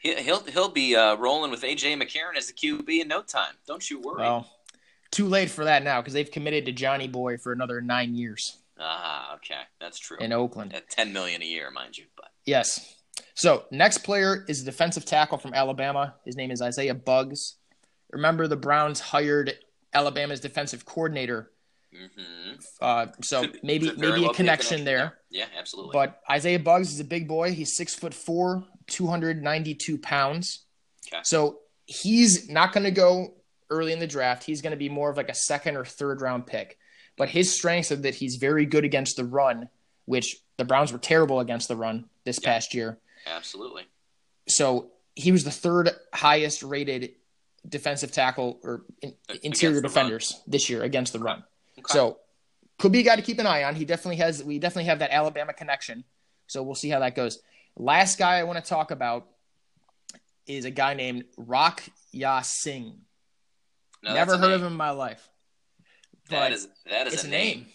[0.00, 3.54] He, he'll he'll be uh, rolling with AJ McCarron as the QB in no time.
[3.66, 4.22] Don't you worry.
[4.22, 4.50] Well,
[5.10, 8.58] too late for that now because they've committed to Johnny Boy for another nine years
[8.78, 10.16] ah, okay, that's true.
[10.18, 10.74] in Oakland.
[10.74, 12.04] At ten million a year, mind you.
[12.16, 12.94] But Yes.
[13.34, 16.14] So next player is a defensive tackle from Alabama.
[16.24, 17.56] His name is Isaiah Buggs.
[18.10, 19.54] Remember, the Browns hired
[19.92, 21.50] Alabama's defensive coordinator.
[21.92, 25.18] hmm Uh, so maybe maybe a be connection there.
[25.30, 25.92] Yeah, absolutely.
[25.92, 27.52] But Isaiah Buggs is a big boy.
[27.52, 30.64] He's six foot four, two hundred ninety two pounds.
[31.12, 31.20] Okay.
[31.24, 33.34] So he's not going to go
[33.70, 34.44] early in the draft.
[34.44, 36.78] He's going to be more of like a second or third round pick.
[37.16, 39.68] But his strengths are that he's very good against the run,
[40.04, 42.48] which the Browns were terrible against the run this Yeah.
[42.52, 42.98] past year.
[43.26, 43.84] absolutely.
[44.48, 47.12] So he was the third highest rated
[47.68, 49.90] defensive tackle or in, interior the run.
[49.90, 51.44] defenders this year against the run.
[51.78, 51.92] Okay.
[51.92, 52.18] So
[52.78, 53.74] could be a guy to keep an eye on.
[53.74, 54.42] He definitely has.
[54.42, 56.04] We definitely have that Alabama connection.
[56.46, 57.40] So we'll see how that goes.
[57.80, 59.26] Last guy I want to talk about
[60.46, 63.02] is a guy named Rock Ya-Sin.
[64.02, 64.52] No, Never heard name.
[64.54, 65.28] of him in my life.
[66.30, 67.66] That is that is a name.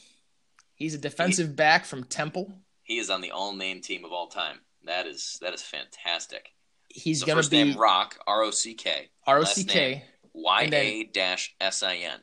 [0.76, 2.54] He's a defensive back from Temple.
[2.84, 4.60] He is on the all name team of all time.
[4.86, 6.50] That is that is fantastic.
[6.90, 9.62] He's So going first to be name Rock R O C K R O C
[9.64, 9.68] name.
[9.70, 12.20] K Y And dash S I N.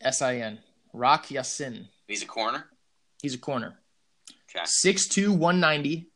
[0.00, 0.58] S I N.
[0.92, 1.88] Rock Ya-Sin.
[2.08, 2.66] He's a corner.
[3.22, 3.78] He's a corner.
[4.50, 4.64] Okay.
[4.64, 6.09] 6'2", 190.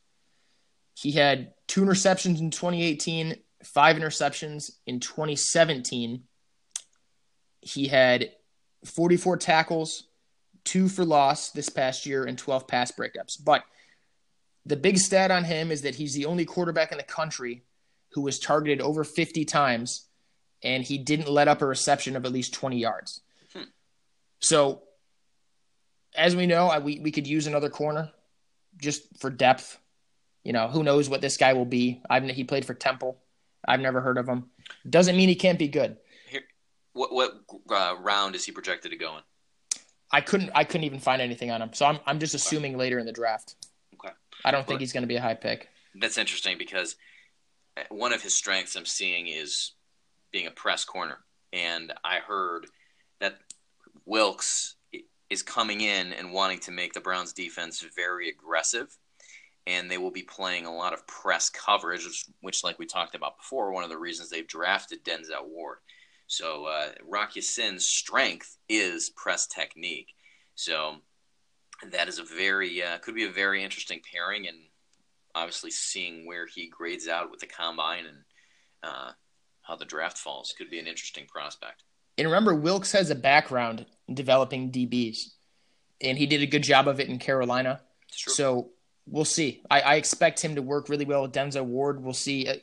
[0.94, 6.22] He had two interceptions in 2018, five interceptions in 2017.
[7.60, 8.30] He had
[8.84, 10.04] 44 tackles,
[10.64, 13.42] two for loss this past year, and 12 pass breakups.
[13.42, 13.64] But
[14.66, 17.64] the big stat on him is that he's the only quarterback in the country
[18.12, 20.06] who was targeted over 50 times,
[20.62, 23.20] and he didn't let up a reception of at least 20 yards.
[23.52, 23.64] Hmm.
[24.40, 24.82] So,
[26.16, 28.12] as we know, I- we, we could use another corner
[28.80, 29.78] just for depth.
[30.44, 32.02] You know, who knows what this guy will be?
[32.08, 33.18] I've he played for Temple.
[33.66, 34.50] I've never heard of him.
[34.88, 35.96] Doesn't mean he can't be good.
[36.92, 37.32] What what
[37.70, 39.22] uh, round is he projected to go in?
[40.12, 41.72] I couldn't I couldn't even find anything on him.
[41.72, 43.56] So I'm I'm just assuming later in the draft.
[43.94, 44.14] Okay.
[44.44, 45.68] I don't think he's going to be a high pick.
[45.96, 46.94] That's interesting because
[47.76, 49.72] uh, one of his strengths I'm seeing is
[50.30, 51.18] being a press corner,
[51.52, 52.66] and I heard
[53.20, 53.38] that
[54.04, 54.76] Wilks
[55.30, 58.96] is coming in and wanting to make the Browns defense very aggressive,
[59.66, 63.14] and they will be playing a lot of press coverage, which, which like we talked
[63.14, 65.78] about before, one of the reasons they've drafted Denzel Ward.
[66.26, 70.08] So uh, Rock Ya-Sin's strength is press technique.
[70.54, 70.96] So
[71.90, 74.56] that is a very uh, could be a very interesting pairing, and
[75.34, 78.18] obviously seeing where he grades out with the combine and
[78.82, 79.10] uh,
[79.62, 81.82] how the draft falls could be an interesting prospect.
[82.16, 85.30] And remember, Wilks has a background in developing DBs,
[86.00, 87.80] and he did a good job of it in Carolina.
[88.10, 88.70] So
[89.06, 89.62] we'll see.
[89.70, 92.02] I, I, expect him to work really well with Denzel Ward.
[92.02, 92.54] We'll see uh,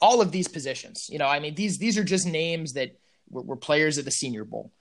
[0.00, 1.08] all of these positions.
[1.10, 2.98] You know, I mean, these these are just names that
[3.30, 4.72] were, were players at the Senior Bowl.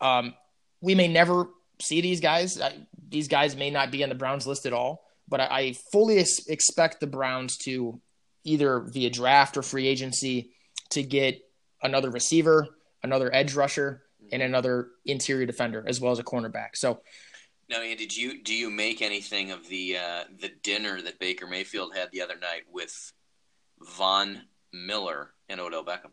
[0.00, 0.34] Um,
[0.80, 1.48] we may never
[1.80, 2.60] see these guys.
[2.60, 2.74] I,
[3.08, 6.18] these guys may not be on the Browns list at all, but I, I fully
[6.18, 8.00] ex- expect the Browns to
[8.44, 10.50] either via draft or free agency
[10.90, 11.40] to get
[11.82, 12.68] another receiver,
[13.02, 16.70] another edge rusher, and another interior defender as well as a cornerback.
[16.74, 17.00] So.
[17.68, 21.46] Now, Ian, did you do you make anything of the uh, the dinner that Baker
[21.46, 23.12] Mayfield had the other night with
[23.96, 26.12] Von Miller and Odell Beckham?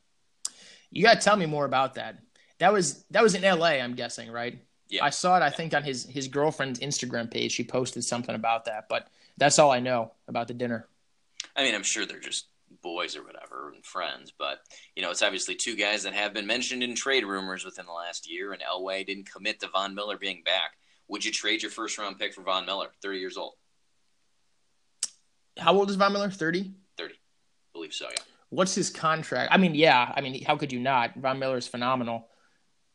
[0.91, 2.19] You got to tell me more about that.
[2.59, 3.81] That was that was in L.A.
[3.81, 4.59] I'm guessing, right?
[4.89, 5.03] Yeah.
[5.03, 5.43] I saw it.
[5.43, 8.87] I think on his his girlfriend's Instagram page, she posted something about that.
[8.89, 10.87] But that's all I know about the dinner.
[11.55, 12.47] I mean, I'm sure they're just
[12.81, 14.59] boys or whatever and friends, but
[14.95, 17.93] you know, it's obviously two guys that have been mentioned in trade rumors within the
[17.93, 18.51] last year.
[18.51, 20.77] And Elway didn't commit to Von Miller being back.
[21.07, 22.87] Would you trade your first round pick for Von Miller?
[23.01, 23.53] Thirty years old.
[25.57, 26.29] How old is Von Miller?
[26.29, 26.71] Thirty.
[26.97, 28.05] Thirty, I believe so.
[28.09, 28.23] Yeah.
[28.49, 29.51] What's his contract?
[29.53, 30.11] I mean, yeah.
[30.15, 31.15] I mean, how could you not?
[31.15, 32.27] Von Miller is phenomenal.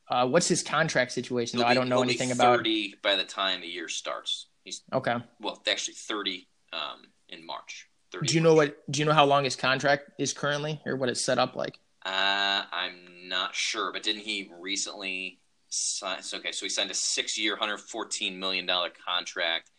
[0.09, 1.59] Uh, what's his contract situation?
[1.59, 2.59] Though be, I don't know anything about.
[2.59, 4.47] Thirty by the time the year starts.
[4.65, 5.17] He's okay.
[5.41, 7.87] Well, actually, thirty um, in March.
[8.25, 8.77] Do you know what?
[8.91, 11.79] Do you know how long his contract is currently, or what it's set up like?
[12.05, 15.39] Uh, I'm not sure, but didn't he recently
[15.73, 19.71] Okay, so he signed a six-year, 114 million dollar contract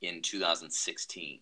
[0.00, 1.40] in 2016.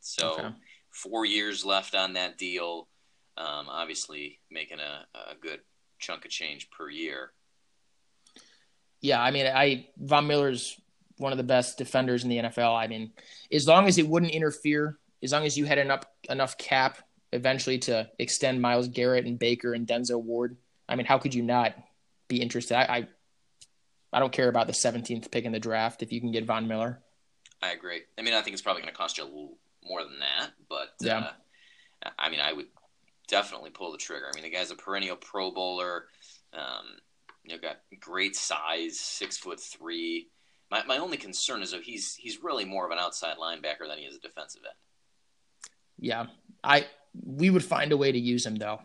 [0.00, 0.48] So okay.
[0.90, 2.88] four years left on that deal.
[3.36, 5.60] Um, obviously, making a, a good
[5.98, 7.32] chunk of change per year.
[9.00, 10.80] Yeah, I mean, I Von Miller's
[11.16, 12.76] one of the best defenders in the NFL.
[12.76, 13.12] I mean,
[13.52, 16.98] as long as it wouldn't interfere, as long as you had enough enough cap
[17.32, 20.56] eventually to extend Myles Garrett and Baker and Denzel Ward,
[20.88, 21.74] I mean, how could you not
[22.28, 22.76] be interested?
[22.76, 23.08] I I,
[24.14, 26.68] I don't care about the 17th pick in the draft if you can get Von
[26.68, 27.00] Miller.
[27.60, 28.02] I agree.
[28.16, 30.50] I mean, I think it's probably going to cost you a little more than that,
[30.68, 31.30] but yeah.
[32.04, 32.66] Uh, I mean, I would
[33.26, 34.26] definitely pull the trigger.
[34.32, 36.04] I mean, the guy's a perennial Pro Bowler.
[36.52, 36.84] Um,
[37.42, 40.28] you know, got great size, six foot three.
[40.70, 43.98] My my only concern is that he's he's really more of an outside linebacker than
[43.98, 44.76] he is a defensive end.
[45.98, 46.26] Yeah,
[46.62, 46.86] I
[47.20, 48.80] we would find a way to use him though.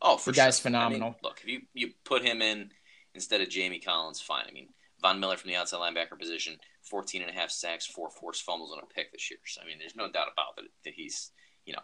[0.00, 1.08] Oh, for the guy's phenomenal.
[1.08, 2.70] I mean, look, if you you put him in
[3.14, 4.44] instead of Jamie Collins, fine.
[4.48, 4.68] I mean,
[5.00, 6.56] Von Miller from the outside linebacker position,
[6.88, 9.40] 14 and a half sacks, four forced fumbles on a pick this year.
[9.46, 11.32] So I mean, there's no doubt about it that he's
[11.66, 11.82] you know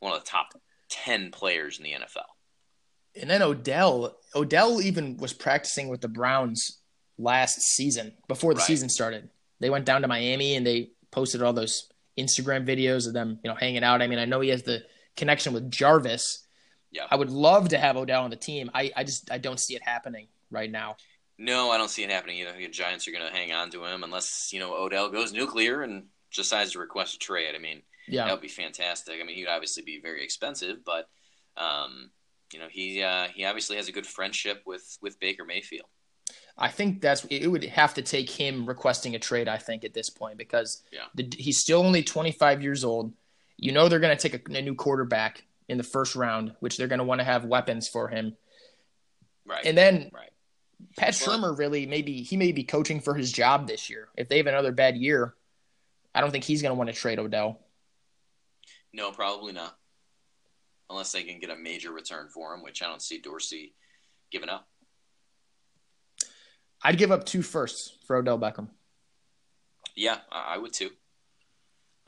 [0.00, 0.54] one of the top
[0.90, 2.26] 10 players in the NFL.
[3.20, 6.80] And then Odell, Odell even was practicing with the Browns
[7.18, 8.66] last season before the right.
[8.66, 9.28] season started.
[9.60, 13.50] They went down to Miami and they posted all those Instagram videos of them, you
[13.50, 14.02] know, hanging out.
[14.02, 14.82] I mean, I know he has the
[15.16, 16.46] connection with Jarvis.
[16.90, 17.06] Yeah.
[17.10, 18.70] I would love to have Odell on the team.
[18.74, 20.96] I, I just I don't see it happening right now.
[21.38, 22.52] No, I don't see it happening either.
[22.56, 25.82] The Giants are going to hang on to him unless you know Odell goes nuclear
[25.82, 27.54] and decides to request a trade.
[27.54, 29.16] I mean, yeah, that would be fantastic.
[29.20, 31.08] I mean, he would obviously be very expensive, but
[31.56, 32.10] um,
[32.52, 35.86] you know, he uh, he obviously has a good friendship with with Baker Mayfield.
[36.58, 39.48] I think that's it would have to take him requesting a trade.
[39.48, 41.06] I think at this point because yeah.
[41.14, 43.12] the, he's still only 25 years old.
[43.56, 46.76] You know they're going to take a, a, new quarterback in the first round, which
[46.76, 48.36] they're going to want to have weapons for him.
[49.46, 49.64] Right.
[49.64, 50.30] And then right.
[50.96, 54.08] Pat Shurmur really maybe he may be coaching for his job this year.
[54.16, 55.34] If they have another bad year,
[56.14, 57.60] I don't think he's going to want to trade Odell.
[58.92, 59.76] No, probably not.
[60.90, 63.74] Unless they can get a major return for him, which I don't see Dorsey
[64.30, 64.68] giving up.
[66.82, 68.68] I'd give up two firsts for Odell Beckham.
[69.94, 70.90] Yeah, I would too.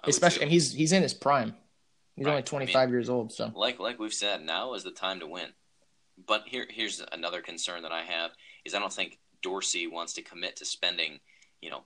[0.02, 0.42] I Especially, would too.
[0.44, 1.54] and he's he's in his prime.
[2.16, 2.32] He's right.
[2.32, 5.20] only 25 I mean, years old, so like like we've said, now is the time
[5.20, 5.48] to win.
[6.26, 8.32] But here here's another concern that I have
[8.64, 11.20] is I don't think Dorsey wants to commit to spending,
[11.60, 11.84] you know,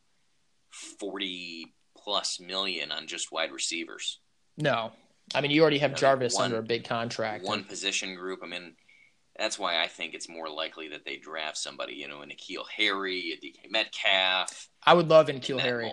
[0.70, 4.20] 40 plus million on just wide receivers.
[4.56, 4.92] No.
[5.34, 7.44] I mean, you already have Jarvis one, under a big contract.
[7.44, 8.40] One position group.
[8.42, 8.74] I mean,
[9.38, 12.64] that's why I think it's more likely that they draft somebody, you know, a N'Keal
[12.76, 14.68] Harry, a DK Metcalf.
[14.84, 15.92] I would love N'Keal Harry.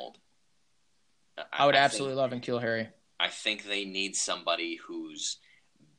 [1.38, 2.90] I, I, would I absolutely think, love N'Keal Harry.
[3.20, 5.38] I think they need somebody who's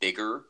[0.01, 0.43] bigger,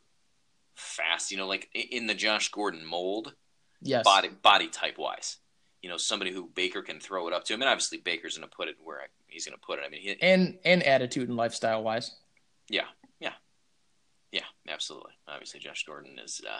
[0.75, 3.35] fast, you know, like in the Josh Gordon mold.
[3.82, 4.04] Yes.
[4.04, 5.36] Body body type wise.
[5.82, 7.54] you know, somebody who Baker can throw it up to.
[7.54, 9.84] I mean, obviously Baker's going to put it where he's going to put it.
[9.86, 12.10] I mean, he, and and attitude and lifestyle wise.
[12.68, 12.86] Yeah,
[13.20, 13.34] yeah,
[14.32, 15.12] yeah, absolutely.
[15.28, 16.58] Obviously, Josh Gordon is uh,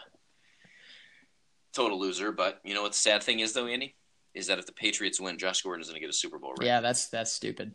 [1.73, 2.33] total loser.
[2.33, 3.95] But you know what the sad thing is, though, Andy,
[4.35, 6.55] is that if the Patriots win, Josh Gordon is going to get a Super Bowl
[6.59, 6.69] ring.
[6.69, 7.73] Yeah, that's that's stupid.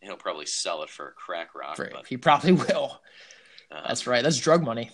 [0.00, 1.76] He'll probably sell it for a crack rock.
[1.76, 3.00] For, but, he probably will.
[3.70, 4.22] Uh, that's right.
[4.22, 4.90] That's drug money.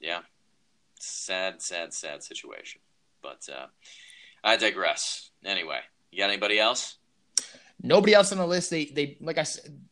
[0.00, 0.20] Yeah,
[0.98, 2.80] sad, sad, sad situation.
[3.24, 3.66] But uh,
[4.44, 5.30] I digress.
[5.44, 5.80] Anyway,
[6.12, 6.98] you got anybody else?
[7.82, 8.70] Nobody else on the list.
[8.70, 9.46] They they like I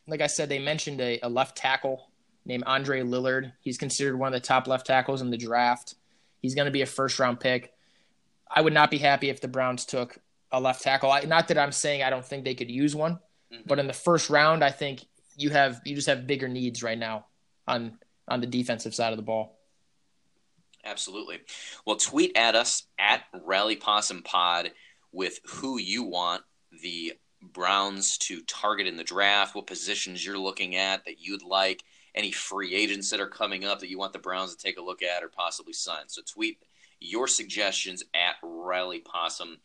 [0.07, 2.11] like I said they mentioned a, a left tackle
[2.45, 3.53] named Andre Dillard.
[3.59, 5.95] He's considered one of the top left tackles in the draft.
[6.41, 7.73] He's going to be a first round pick.
[8.49, 10.17] I would not be happy if the Browns took
[10.51, 11.11] a left tackle.
[11.11, 13.15] I, not that I'm saying I don't think they could use one,
[13.51, 13.63] mm-hmm.
[13.65, 16.97] but in the first round, I think you have you just have bigger needs right
[16.97, 17.25] now
[17.67, 19.57] on on the defensive side of the ball.
[20.85, 21.39] Absolutely.
[21.85, 24.71] Well, tweet at us at Rally Possum Pod
[25.11, 26.43] with who you want
[26.81, 31.83] the Browns to target in the draft, what positions you're looking at that you'd like,
[32.15, 34.83] any free agents that are coming up that you want the Browns to take a
[34.83, 36.07] look at or possibly sign.
[36.07, 36.57] So tweet
[36.99, 39.57] your suggestions at Rally Possum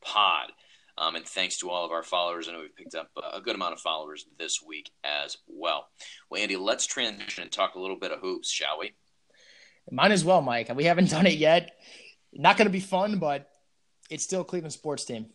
[0.00, 0.52] Pod.
[0.98, 2.48] Um, and thanks to all of our followers.
[2.48, 5.88] I know we've picked up a good amount of followers this week as well.
[6.30, 8.94] Well, Andy, let's transition and talk a little bit of hoops, shall we?
[9.90, 10.70] Might as well, Mike.
[10.74, 11.72] We haven't done it yet.
[12.32, 13.48] Not going to be fun, but
[14.10, 15.26] it's still a Cleveland sports team.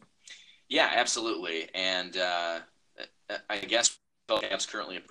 [0.70, 1.68] Yeah, absolutely.
[1.74, 2.60] And uh,
[3.50, 3.98] I guess
[4.30, 5.02] Cavs currently in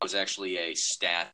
[0.00, 1.28] was actually a stat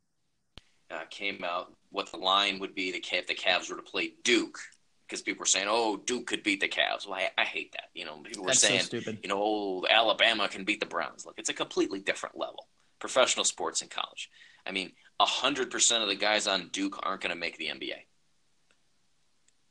[0.90, 4.59] uh, came out what the line would be if the Cavs were to play Duke
[5.07, 7.90] because people were saying, "Oh, Duke could beat the Cavs." Well, I, I hate that.
[7.95, 11.25] You know, people were That's saying, so "You know, oh, Alabama can beat the Browns."
[11.25, 12.66] Look, it's a completely different level.
[12.99, 14.31] Professional sports in college.
[14.66, 18.05] I mean, hundred percent of the guys on Duke aren't going to make the NBA.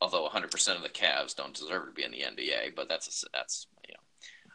[0.01, 3.23] Although hundred percent of the Cavs don't deserve to be in the NBA, but that's
[3.23, 3.99] a, that's you know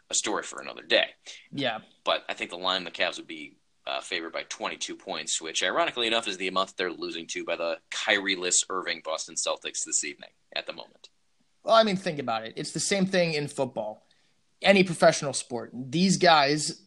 [0.09, 1.07] a story for another day.
[1.51, 1.79] Yeah.
[2.03, 5.63] But I think the line the Cavs would be uh, favored by 22 points, which
[5.63, 9.83] ironically enough is the amount that they're losing to by the Kyrie-less Irving Boston Celtics
[9.85, 11.09] this evening at the moment.
[11.63, 12.53] Well, I mean, think about it.
[12.55, 14.05] It's the same thing in football,
[14.61, 15.71] any professional sport.
[15.73, 16.81] These guys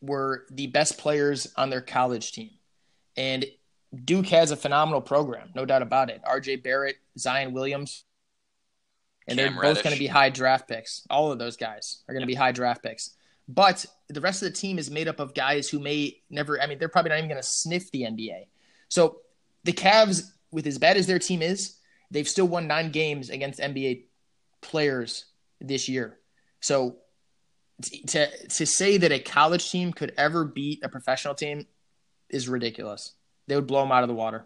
[0.00, 2.50] were the best players on their college team.
[3.18, 3.44] And
[4.04, 6.22] Duke has a phenomenal program, no doubt about it.
[6.24, 8.04] RJ Barrett, Zion Williams,
[9.26, 9.78] and Cam they're Reddish.
[9.78, 11.02] both going to be high draft picks.
[11.10, 13.10] All of those guys are going to be high draft picks.
[13.48, 16.66] But the rest of the team is made up of guys who may never, I
[16.66, 18.46] mean, they're probably not even going to sniff the NBA.
[18.88, 19.18] So
[19.64, 21.76] the Cavs, with as bad as their team is,
[22.10, 24.04] they've still won nine games against NBA
[24.60, 25.24] players
[25.60, 26.18] this year.
[26.60, 26.98] So
[28.08, 31.66] to to say that a college team could ever beat a professional team
[32.30, 33.12] is ridiculous.
[33.46, 34.44] They would blow them out of the water.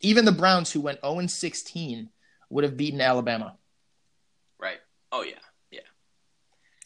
[0.00, 2.08] Even the Browns, who went 0 16,
[2.48, 3.56] would have beaten Alabama.
[4.58, 4.78] Right.
[5.12, 5.34] Oh yeah,
[5.70, 5.80] yeah.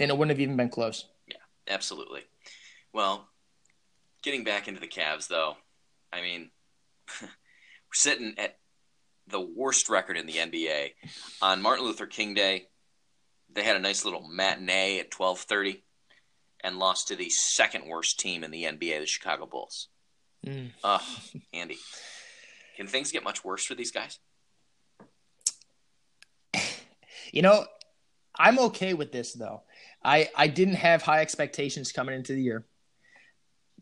[0.00, 1.06] And it wouldn't have even been close.
[1.28, 1.36] Yeah,
[1.68, 2.22] absolutely.
[2.92, 3.28] Well,
[4.22, 5.56] getting back into the Cavs, though,
[6.12, 6.50] I mean,
[7.22, 7.28] we're
[7.92, 8.58] sitting at
[9.28, 10.92] the worst record in the NBA.
[11.42, 12.68] On Martin Luther King Day,
[13.52, 15.82] they had a nice little matinee at 12:30
[16.62, 19.88] and lost to the second worst team in the NBA, the Chicago Bulls.
[20.44, 20.70] Mm.
[20.82, 20.98] Uh,
[21.52, 21.78] Andy,
[22.76, 24.18] can things get much worse for these guys?
[27.32, 27.66] You know,
[28.36, 29.62] I'm okay with this though.
[30.04, 32.66] I I didn't have high expectations coming into the year.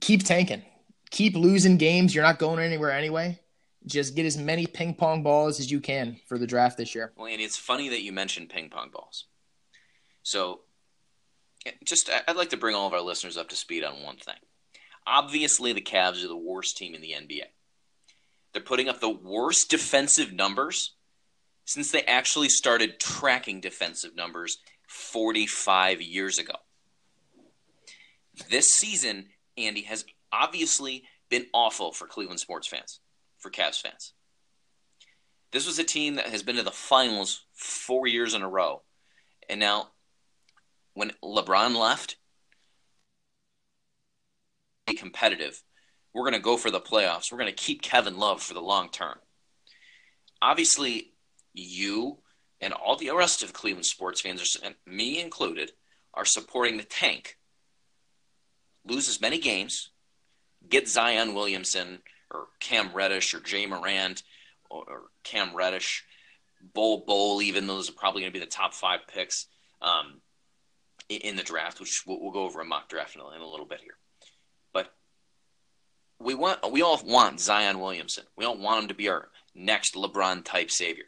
[0.01, 0.63] Keep tanking.
[1.11, 2.15] Keep losing games.
[2.15, 3.39] You're not going anywhere anyway.
[3.85, 7.13] Just get as many ping pong balls as you can for the draft this year.
[7.17, 9.27] Well, Andy, it's funny that you mentioned ping pong balls.
[10.23, 10.61] So,
[11.85, 14.37] just I'd like to bring all of our listeners up to speed on one thing.
[15.07, 17.45] Obviously, the Cavs are the worst team in the NBA.
[18.53, 20.95] They're putting up the worst defensive numbers
[21.65, 26.55] since they actually started tracking defensive numbers 45 years ago.
[28.51, 29.27] This season,
[29.57, 33.01] Andy, has obviously been awful for Cleveland sports fans,
[33.39, 34.13] for Cavs fans.
[35.51, 38.83] This was a team that has been to the finals four years in a row.
[39.49, 39.89] And now,
[40.95, 42.17] when LeBron left,
[44.93, 45.63] be competitive.
[46.13, 47.33] We're going to go for the playoffs.
[47.33, 49.19] We're going to keep Kevin Love for the long term.
[50.41, 51.13] Obviously,
[51.55, 52.19] you
[52.61, 55.73] and all the rest of Cleveland sports fans, me included,
[56.15, 57.39] are supporting the tank.
[58.85, 59.91] Lose as many games,
[60.69, 64.23] get Zion Williamson or Cam Reddish or Ja Morant
[64.71, 66.05] or, or Cam Reddish,
[66.75, 69.47] Bol Bol, even those are probably going to be the top five picks
[69.81, 70.21] um,
[71.09, 73.49] in the draft, which we'll, we'll, go over a mock draft in a, in a
[73.49, 73.97] little bit here
[76.23, 78.25] we want we all want Zion Williamson.
[78.37, 81.05] We don't want him to be our next LeBron type savior.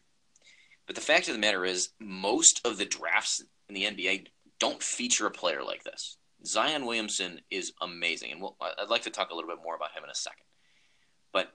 [0.86, 4.26] But the fact of the matter is, most of the drafts in the NBA
[4.58, 6.18] don't feature a player like this.
[6.44, 9.92] Zion Williamson is amazing, and we'll, I'd like to talk a little bit more about
[9.92, 10.44] him in a second.
[11.32, 11.54] But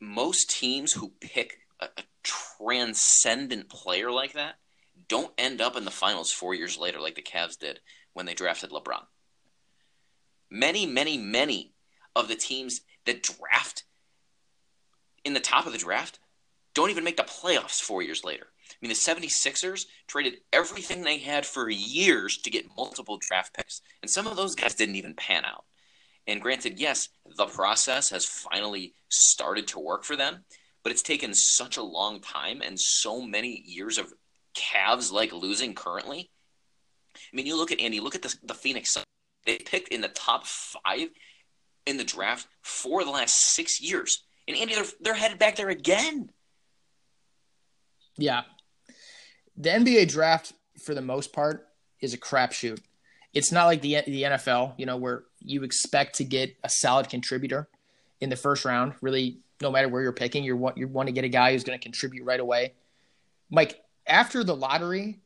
[0.00, 4.54] most teams who pick a, a transcendent player like that
[5.08, 7.80] don't end up in the finals four years later, like the Cavs did
[8.14, 9.04] when they drafted LeBron.
[10.50, 11.74] Many, many, many
[12.16, 13.84] of the teams that draft
[15.24, 16.18] in the top of the draft
[16.74, 18.46] don't even make the playoffs four years later.
[18.70, 23.82] I mean, the 76ers traded everything they had for years to get multiple draft picks,
[24.02, 25.64] and some of those guys didn't even pan out.
[26.26, 30.44] And granted, yes, the process has finally started to work for them,
[30.82, 34.12] but it's taken such a long time and so many years of
[34.54, 36.30] Cavs like losing currently.
[37.16, 38.96] I mean, you look at Andy, look at the, the Phoenix.
[39.44, 41.08] They picked in the top five
[41.90, 44.22] in the draft for the last six years.
[44.48, 46.30] And Andy, they're, they're headed back there again.
[48.16, 48.42] Yeah.
[49.56, 51.68] The NBA draft, for the most part,
[52.00, 52.80] is a crapshoot.
[53.32, 57.08] It's not like the the NFL, you know, where you expect to get a solid
[57.08, 57.68] contributor
[58.20, 58.94] in the first round.
[59.00, 61.62] Really, no matter where you're picking, you want you want to get a guy who's
[61.62, 62.72] going to contribute right away.
[63.50, 65.20] Mike, after the lottery,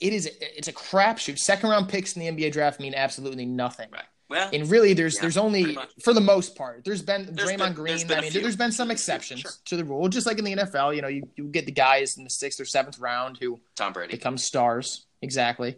[0.00, 1.38] it is it's a crapshoot.
[1.38, 3.88] Second round picks in the NBA draft mean absolutely nothing.
[3.92, 4.02] Right.
[4.30, 6.84] Well, and really, there's yeah, there's only for the most part.
[6.84, 8.06] There's been there's Draymond been, Green.
[8.06, 8.40] Been I mean, few.
[8.40, 9.50] there's been some exceptions sure.
[9.64, 10.94] to the rule, just like in the NFL.
[10.94, 13.92] You know, you, you get the guys in the sixth or seventh round who Tom
[13.92, 15.06] Brady become stars.
[15.20, 15.76] Exactly,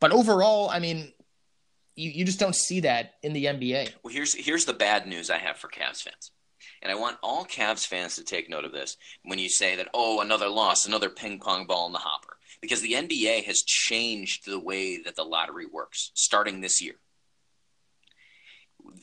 [0.00, 1.12] but overall, I mean,
[1.94, 3.90] you, you just don't see that in the NBA.
[4.02, 6.30] Well, here's here's the bad news I have for Cavs fans.
[6.82, 9.88] And I want all Cavs fans to take note of this when you say that,
[9.92, 12.38] oh, another loss, another ping pong ball in the hopper.
[12.62, 16.94] Because the NBA has changed the way that the lottery works starting this year.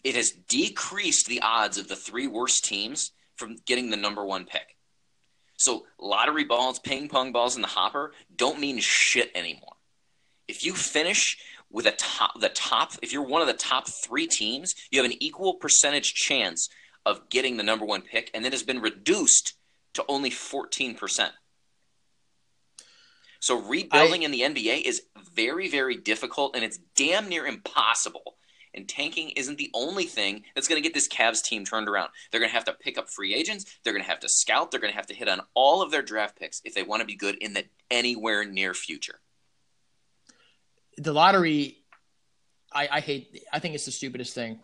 [0.04, 4.46] It has decreased the odds of the three worst teams from getting the number one
[4.46, 4.76] pick.
[5.58, 9.74] So lottery balls, ping pong balls in the hopper don't mean shit anymore.
[10.48, 11.38] If you finish
[11.70, 15.12] with a top, the top, if you're one of the top three teams, you have
[15.12, 16.70] an equal percentage chance
[17.06, 19.54] of getting the number one pick, and it has been reduced
[19.94, 21.30] to only 14%.
[23.40, 28.36] So rebuilding I, in the NBA is very, very difficult, and it's damn near impossible.
[28.74, 32.10] And tanking isn't the only thing that's going to get this Cavs team turned around.
[32.32, 33.66] They're going to have to pick up free agents.
[33.84, 34.72] They're going to have to scout.
[34.72, 37.02] They're going to have to hit on all of their draft picks if they want
[37.02, 39.20] to be good in the anywhere near future.
[40.98, 41.78] The lottery,
[42.74, 43.44] I, I hate.
[43.54, 44.60] I think it's the stupidest thing.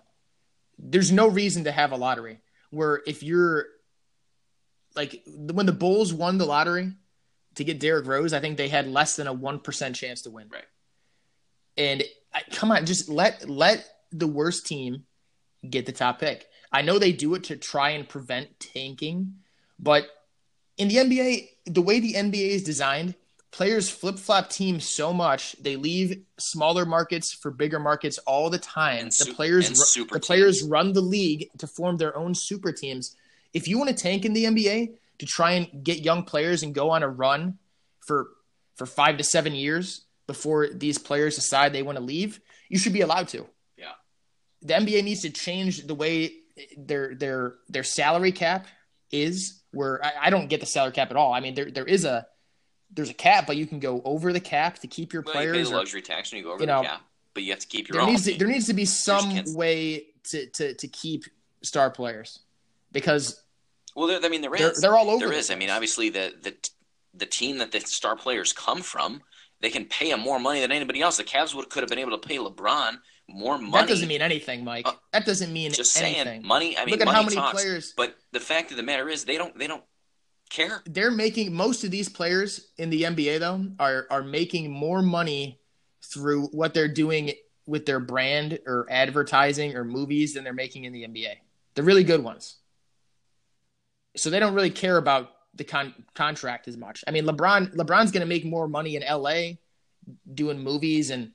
[0.77, 2.39] There's no reason to have a lottery
[2.71, 3.67] where if you're
[4.95, 6.93] like when the Bulls won the lottery
[7.55, 10.31] to get Derrick Rose, I think they had less than a one percent chance to
[10.31, 10.49] win.
[10.51, 10.65] Right.
[11.77, 15.05] And I, come on, just let let the worst team
[15.69, 16.47] get the top pick.
[16.71, 19.35] I know they do it to try and prevent tanking,
[19.79, 20.07] but
[20.77, 23.15] in the NBA, the way the NBA is designed,
[23.51, 28.57] players flip flop teams so much they leave smaller markets for bigger markets all the
[28.57, 28.99] time.
[28.99, 30.25] And the super, players the teams.
[30.25, 33.15] players run the league to form their own super teams.
[33.53, 36.73] If you want to tank in the NBA to try and get young players and
[36.73, 37.59] go on a run
[37.99, 38.29] for
[38.75, 42.39] for five to seven years before these players decide they want to leave,
[42.69, 43.45] you should be allowed to.
[44.63, 46.33] The NBA needs to change the way
[46.77, 48.67] their their their salary cap
[49.11, 49.61] is.
[49.71, 51.33] Where I, I don't get the salary cap at all.
[51.33, 52.25] I mean, there there is a
[52.91, 55.39] there's a cap, but you can go over the cap to keep your Well, you
[55.39, 55.69] pay players.
[55.69, 57.01] the or- luxury tax when you go over you the know, cap,
[57.33, 58.09] but you have to keep your there own.
[58.09, 61.23] needs to, there needs to be some way to, to to keep
[61.63, 62.39] star players
[62.91, 63.41] because
[63.95, 64.59] well, there, I mean, there is.
[64.61, 65.27] they're they're all over.
[65.27, 65.47] There is.
[65.47, 65.53] the.
[65.53, 66.53] I mean, obviously, the the
[67.15, 69.21] the team that the star players come from,
[69.61, 71.17] they can pay them more money than anybody else.
[71.17, 72.97] The Cavs would could have been able to pay LeBron
[73.29, 73.71] more money.
[73.71, 74.87] that doesn't mean anything, Mike.
[74.87, 76.25] Uh, that doesn't mean just anything.
[76.25, 76.77] saying money.
[76.77, 79.09] I mean, Look at money how many talks, players But the fact of the matter
[79.09, 79.83] is, they don't they don't
[80.49, 80.81] care.
[80.85, 81.53] they're making.
[81.53, 85.59] Most of these players in the NBA though are are making more money
[86.13, 87.31] through what they're doing
[87.65, 91.35] with their brand or advertising or movies than they're making in the NBA.
[91.75, 92.57] The really good ones.
[94.15, 97.03] So they don't really care about the con- contract as much.
[97.07, 99.53] I mean, LeBron LeBron's going to make more money in LA
[100.33, 101.31] doing movies and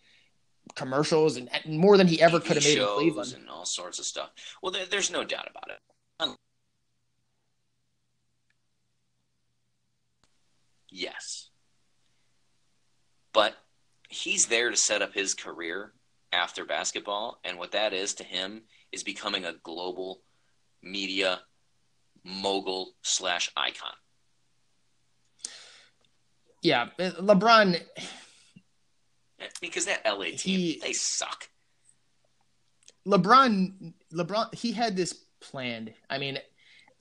[0.78, 3.34] commercials and, and more than he ever could have made in Cleveland.
[3.36, 4.30] and all sorts of stuff.
[4.62, 5.78] Well, there, there's no doubt about it.
[10.90, 11.50] Yes,
[13.34, 13.54] but
[14.08, 15.92] he's there to set up his career
[16.32, 20.22] after basketball, and what that is to him is becoming a global
[20.82, 21.40] media
[22.24, 23.92] mogul slash icon.
[26.62, 27.80] Yeah, uh, LeBron
[29.60, 31.48] Because that LA team, He- they suck.
[33.06, 35.94] LeBron LeBron he had this planned.
[36.10, 36.38] I mean,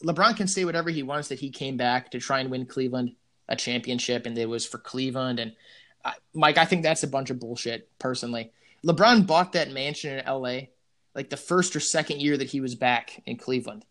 [0.04, 3.16] LeBron can say whatever he wants that he came back to try and win Cleveland.
[3.50, 5.40] a championship and it was for Cleveland.
[5.40, 5.56] And
[6.04, 7.90] I, Mike, I think that's a bunch of bullshit.
[7.98, 8.52] Personally,
[8.86, 10.70] LeBron bought that mansion in L.A.
[11.16, 13.86] like the first or second year that he was back in Cleveland,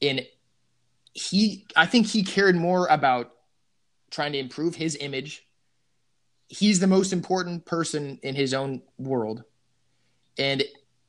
[0.00, 0.26] and
[1.12, 3.34] he, I think he cared more about
[4.10, 5.46] trying to improve his image.
[6.48, 9.44] He's the most important person in his own world.
[10.38, 10.64] And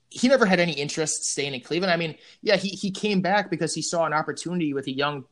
[0.10, 1.94] he never had any interest staying in Cleveland.
[1.94, 5.26] I mean, yeah, he, he came back because he saw an opportunity with a young,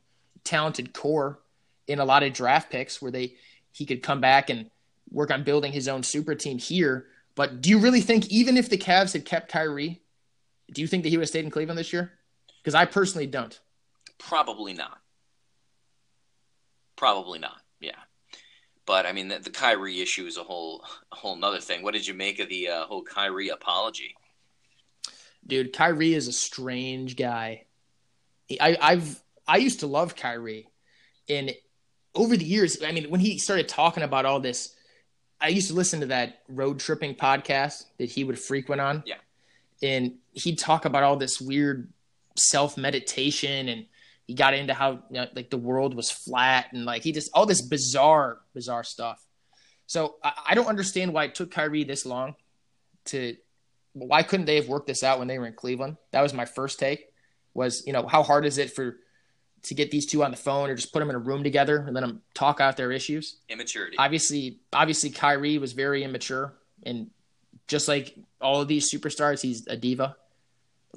[0.44, 1.40] talented core
[1.88, 3.36] in a lot of draft picks where they
[3.72, 4.70] he could come back and
[5.12, 7.08] work on building his own super team here.
[7.36, 10.02] But do you really think even if the Cavs had kept Kyrie,
[10.72, 12.12] do you think that he would have stayed in Cleveland this year?
[12.62, 13.58] Because I personally don't.
[14.18, 15.00] Probably not.
[16.96, 17.62] Probably not.
[17.80, 17.92] Yeah.
[18.88, 21.84] But I mean, the, the Kyrie issue is a whole a whole nother thing.
[21.84, 24.16] What did you make of the uh, whole Kyrie apology?
[25.46, 27.66] Dude, Kyrie is a strange guy.
[28.60, 30.70] I, I've I used to love Kyrie,
[31.30, 31.54] and
[32.16, 34.74] over the years, I mean, when he started talking about all this,
[35.40, 39.04] I used to listen to that road tripping podcast that he would frequent on.
[39.06, 39.16] Yeah,
[39.84, 41.90] and he'd talk about all this weird
[42.38, 43.86] self meditation and
[44.28, 47.32] he got into how you know, like the world was flat and like he just
[47.34, 49.26] all this bizarre bizarre stuff.
[49.88, 52.36] So I, I, don't understand why it took Kyrie this long
[53.06, 53.38] to
[53.94, 55.96] why couldn't they have worked this out when they were in Cleveland?
[56.12, 57.06] That was my first take
[57.54, 58.98] was you know how hard is it for
[59.64, 61.78] to get these two on the phone or just put them in a room together
[61.78, 63.38] and let them talk out their issues?
[63.48, 63.98] Immaturity.
[63.98, 66.54] Obviously obviously Kyrie was very immature
[66.84, 67.10] and
[67.68, 70.18] just like all of these superstars he's a diva.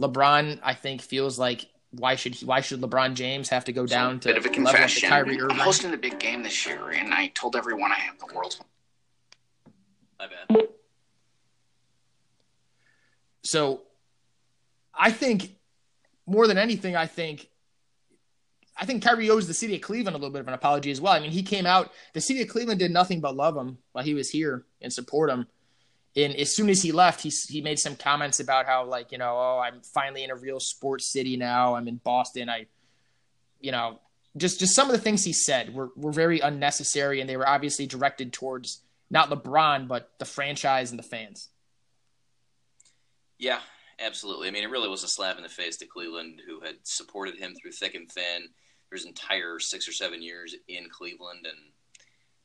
[0.01, 3.87] LeBron I think feels like why should he, why should LeBron James have to go
[3.87, 5.09] so down to bit of a confession?
[5.09, 5.59] Kyrie Irving?
[5.59, 8.61] I'm hosting the big game this year, and I told everyone I have the world's.
[10.19, 10.69] My bad.
[13.43, 13.83] So,
[14.95, 15.57] I think
[16.27, 17.49] more than anything, I think
[18.77, 21.01] I think Kyrie owes the city of Cleveland a little bit of an apology as
[21.01, 21.13] well.
[21.13, 21.93] I mean, he came out.
[22.15, 25.29] The city of Cleveland did nothing but love him while he was here and support
[25.29, 25.47] him
[26.17, 29.19] and as soon as he left, he he made some comments about how like you
[29.19, 31.75] know oh I'm finally in a real sports city now.
[31.75, 32.49] I'm in Boston.
[32.49, 32.67] I,
[33.61, 34.01] you know,
[34.37, 37.49] just just some of the things he said were were very unnecessary, and they were
[37.49, 41.49] obviously directed towards not LeBron but the franchise and the fans.
[43.39, 43.61] Yeah,
[43.99, 44.49] absolutely.
[44.49, 47.37] I mean, it really was a slap in the face to Cleveland, who had supported
[47.37, 48.49] him through thick and thin
[48.89, 51.59] for his entire six or seven years in Cleveland, and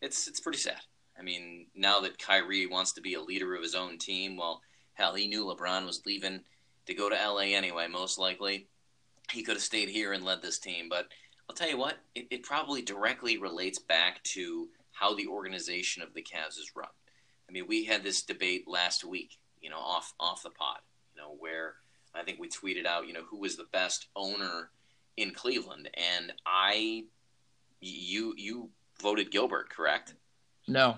[0.01, 0.79] it's it's pretty sad.
[1.17, 4.61] I mean, now that Kyrie wants to be a leader of his own team, well,
[4.93, 6.41] hell, he knew LeBron was leaving
[6.85, 8.67] to go to LA anyway, most likely.
[9.31, 11.07] He could have stayed here and led this team, but
[11.49, 16.13] I'll tell you what, it, it probably directly relates back to how the organization of
[16.13, 16.87] the Cavs is run.
[17.47, 20.79] I mean, we had this debate last week, you know, off off the pod,
[21.15, 21.75] you know, where
[22.13, 24.69] I think we tweeted out, you know, who was the best owner
[25.17, 27.03] in Cleveland, and I,
[27.81, 28.69] you you
[29.01, 30.15] voted Gilbert, correct?
[30.67, 30.97] No.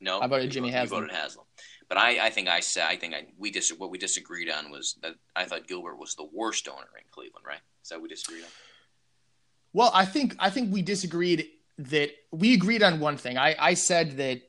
[0.00, 0.20] No.
[0.20, 1.02] I voted Jimmy Haslam.
[1.02, 1.46] voted Haslam.
[1.88, 4.70] But I, I think I said I think I we dis- what we disagreed on
[4.70, 7.60] was that I thought Gilbert was the worst owner in Cleveland, right?
[7.82, 8.50] Is that what we disagreed on?
[9.72, 11.48] Well, I think I think we disagreed
[11.78, 13.38] that we agreed on one thing.
[13.38, 14.40] I, I said that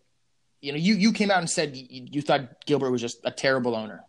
[0.62, 3.32] you know you you came out and said you, you thought Gilbert was just a
[3.32, 4.04] terrible owner,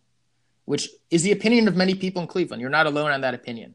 [0.66, 2.60] which is the opinion of many people in Cleveland.
[2.60, 3.74] You're not alone on that opinion.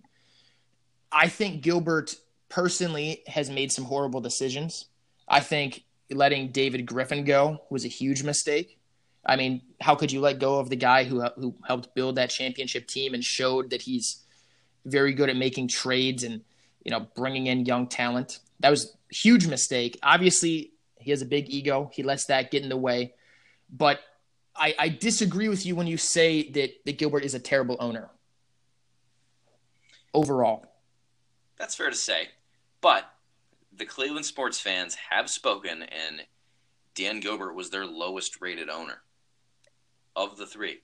[1.12, 2.16] I think Gilbert
[2.50, 4.86] personally has made some horrible decisions.
[5.28, 8.80] I think letting David Griffin go was a huge mistake.
[9.26, 12.30] I mean, how could you let go of the guy who who helped build that
[12.30, 14.24] championship team and showed that he's
[14.86, 16.42] very good at making trades and
[16.84, 18.40] you know bringing in young talent?
[18.62, 20.00] That was a huge mistake.
[20.02, 21.92] Obviously, he has a big ego.
[21.94, 23.14] He lets that get in the way.
[23.70, 24.00] But
[24.56, 28.10] I, I disagree with you when you say that, that Gilbert is a terrible owner
[30.14, 30.66] overall.
[31.58, 32.30] That's fair to say.
[32.82, 33.10] But
[33.78, 36.22] the Cleveland sports fans have spoken, and
[36.96, 39.02] Dan Gilbert was their lowest rated owner
[40.16, 40.82] of the three.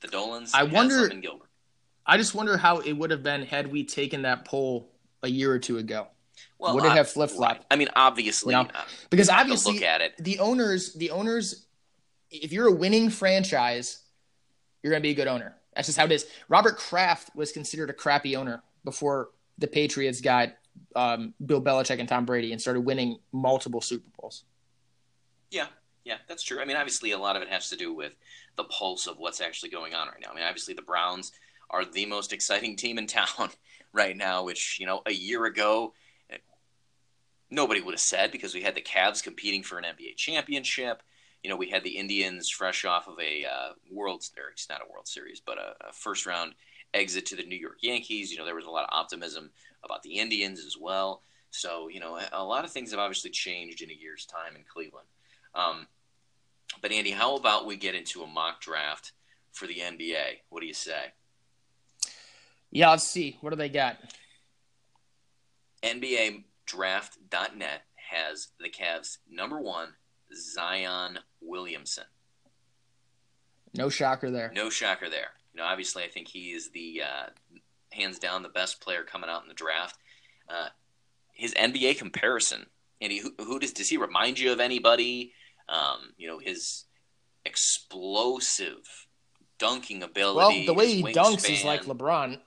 [0.00, 1.48] The Dolans, I wonder, and Gilbert.
[2.04, 4.90] I just wonder how it would have been had we taken that poll
[5.22, 6.08] a year or two ago.
[6.58, 7.58] Well, would it have flip flopped?
[7.58, 7.66] Right.
[7.70, 8.68] I mean, obviously, you know?
[8.74, 10.14] Uh, because obviously, look at it.
[10.18, 11.66] The owners, the owners,
[12.30, 14.02] if you're a winning franchise,
[14.82, 15.54] you're going to be a good owner.
[15.74, 16.26] That's just how it is.
[16.48, 20.54] Robert Kraft was considered a crappy owner before the Patriots got
[20.94, 24.44] um, Bill Belichick and Tom Brady and started winning multiple Super Bowls.
[25.50, 25.66] Yeah,
[26.04, 26.60] yeah, that's true.
[26.60, 28.12] I mean, obviously, a lot of it has to do with
[28.56, 30.30] the pulse of what's actually going on right now.
[30.32, 31.32] I mean, obviously, the Browns
[31.70, 33.50] are the most exciting team in town
[33.92, 35.94] right now, which, you know, a year ago,
[37.52, 41.02] nobody would have said because we had the Cavs competing for an NBA championship.
[41.42, 44.80] You know, we had the Indians fresh off of a uh, World, or it's not
[44.80, 46.54] a World Series, but a, a first round
[46.94, 48.32] exit to the New York Yankees.
[48.32, 49.50] You know, there was a lot of optimism
[49.84, 51.22] about the Indians as well.
[51.50, 54.62] So you know, a lot of things have obviously changed in a year's time in
[54.70, 55.06] Cleveland.
[55.54, 55.86] Um,
[56.80, 59.12] but Andy, how about we get into a mock draft
[59.52, 60.40] for the NBA?
[60.48, 61.12] What do you say?
[62.70, 63.36] Yeah, let's see.
[63.42, 63.98] What do they got?
[65.82, 69.88] NBA Draft.net has the Cavs number one,
[70.34, 72.04] Zion Williamson.
[73.74, 74.52] No shocker there.
[74.54, 75.28] No shocker there.
[75.52, 77.26] You know, obviously, I think he is the uh,
[77.92, 79.98] hands down the best player coming out in the draft.
[80.48, 80.68] Uh,
[81.32, 82.66] his NBA comparison,
[83.00, 85.32] and he, who, who, does does he remind you of anybody?
[85.68, 86.84] Um, you know, his
[87.44, 89.06] explosive
[89.58, 90.66] dunking ability.
[90.66, 92.38] Well, the way he dunks is like LeBron.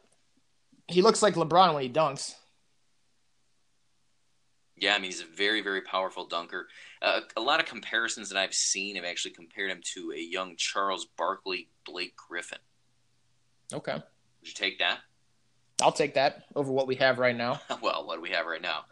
[0.87, 2.35] He looks like LeBron when he dunks.
[4.77, 6.67] Yeah, I mean he's a very, very powerful dunker.
[7.01, 10.55] Uh, a lot of comparisons that I've seen have actually compared him to a young
[10.57, 12.59] Charles Barkley, Blake Griffin.
[13.73, 13.93] Okay.
[13.93, 14.99] Would you take that?
[15.81, 17.59] I'll take that over what we have right now.
[17.81, 18.85] well, what do we have right now?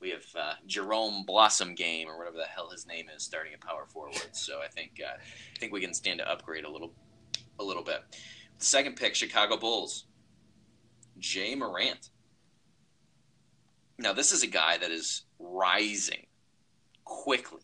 [0.00, 3.86] We have uh, Jerome Blossomgame or whatever the hell his name is starting at power
[3.86, 4.16] forward.
[4.32, 6.92] So I think uh, I think we can stand to upgrade a little
[7.58, 8.02] a little bit.
[8.58, 10.04] Second pick, Chicago Bulls.
[11.18, 12.10] Ja Morant.
[13.98, 16.26] Now this is a guy that is rising
[17.04, 17.62] quickly.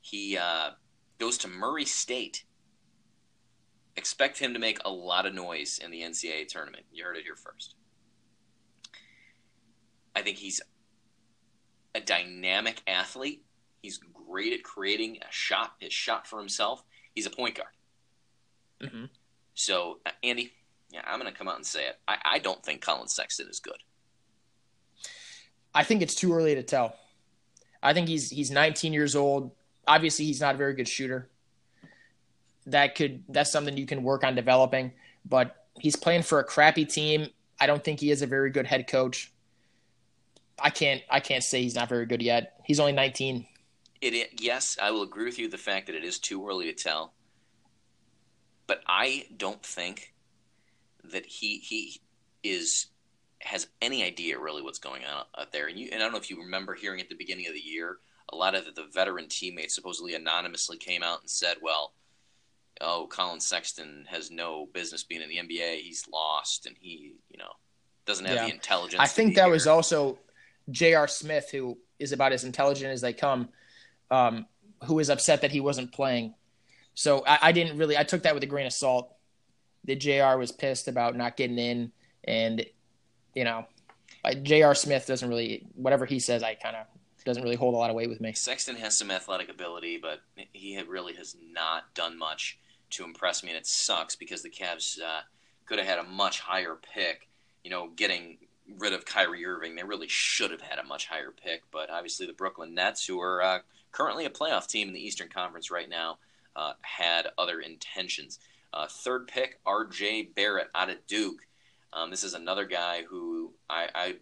[0.00, 0.70] He uh,
[1.18, 2.44] goes to Murray State
[3.96, 6.84] expect him to make a lot of noise in the NCAA tournament.
[6.92, 7.74] You heard it here first.
[10.14, 10.60] I think he's
[11.94, 13.44] a dynamic athlete.
[13.82, 16.82] He's great at creating a shot, his shot for himself.
[17.14, 17.68] He's a point guard.
[18.82, 19.04] Mm-hmm.
[19.54, 20.52] So, uh, Andy,
[20.90, 21.98] yeah, I'm going to come out and say it.
[22.06, 23.76] I, I don't think Collin Sexton is good.
[25.74, 26.96] I think it's too early to tell.
[27.82, 29.52] I think he's he's 19 years old.
[29.86, 31.28] Obviously, he's not a very good shooter
[32.66, 34.92] that could that's something you can work on developing.
[35.24, 37.28] But he's playing for a crappy team.
[37.60, 39.32] I don't think he is a very good head coach.
[40.60, 42.60] I can't I can't say he's not very good yet.
[42.64, 43.46] He's only 19.
[44.00, 46.72] It, yes, I will agree with you the fact that it is too early to
[46.72, 47.12] tell.
[48.66, 50.12] But I don't think
[51.04, 52.00] that he he
[52.42, 52.86] is
[53.40, 55.66] has any idea really what's going on out there.
[55.66, 57.60] And you and I don't know if you remember hearing at the beginning of the
[57.60, 57.98] year,
[58.32, 61.92] a lot of the veteran teammates supposedly anonymously came out and said, "Well,
[62.80, 65.80] oh, Collin Sexton has no business being in the NBA.
[65.80, 67.52] He's lost, and he, you know,
[68.06, 68.46] doesn't have yeah.
[68.46, 69.00] the intelligence.
[69.00, 69.52] I think that here.
[69.52, 70.18] was also
[70.70, 71.08] J.R.
[71.08, 73.48] Smith, who is about as intelligent as they come,
[74.10, 74.46] um,
[74.84, 76.34] who was upset that he wasn't playing.
[76.94, 77.96] So I, I, didn't really.
[77.96, 79.14] I took that with a grain of salt.
[79.84, 80.38] That J.R.
[80.38, 81.92] was pissed about not getting in,
[82.24, 82.64] and
[83.34, 83.66] you know,
[84.42, 84.74] J.R.
[84.74, 85.66] Smith doesn't really.
[85.74, 86.86] Whatever he says, I kind of
[87.24, 88.32] doesn't really hold a lot of weight with me.
[88.32, 90.20] Sexton has some athletic ability, but
[90.52, 92.58] he really has not done much
[92.90, 95.22] to impress me, and it sucks because the Cavs uh,
[95.66, 97.28] could have had a much higher pick.
[97.64, 98.38] You know, getting
[98.78, 101.62] rid of Kyrie Irving, they really should have had a much higher pick.
[101.70, 103.58] But obviously, the Brooklyn Nets, who are uh,
[103.92, 106.18] currently a playoff team in the Eastern Conference right now,
[106.56, 108.38] uh, had other intentions.
[108.74, 110.30] Uh, third pick, R.J.
[110.34, 111.46] Barrett out of Duke.
[111.92, 114.14] Um, this is another guy who I, I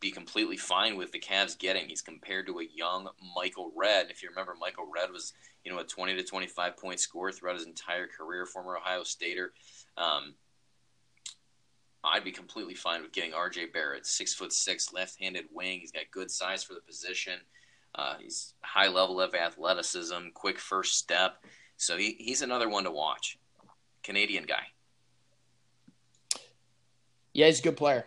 [0.00, 1.88] be completely fine with the Cavs getting.
[1.88, 4.08] He's compared to a young Michael Redd.
[4.10, 5.32] If you remember, Michael Redd was
[5.64, 9.52] you know a 20 to 25 point scorer throughout his entire career, former Ohio Stater.
[9.96, 10.34] Um,
[12.04, 13.66] I'd be completely fine with getting R.J.
[13.66, 15.80] Barrett, six foot six, left-handed wing.
[15.80, 17.40] He's got good size for the position.
[17.94, 21.42] Uh, he's high level of athleticism, quick first step.
[21.78, 23.38] So he, he's another one to watch.
[24.02, 24.62] Canadian guy.
[27.32, 28.06] Yeah, he's a good player.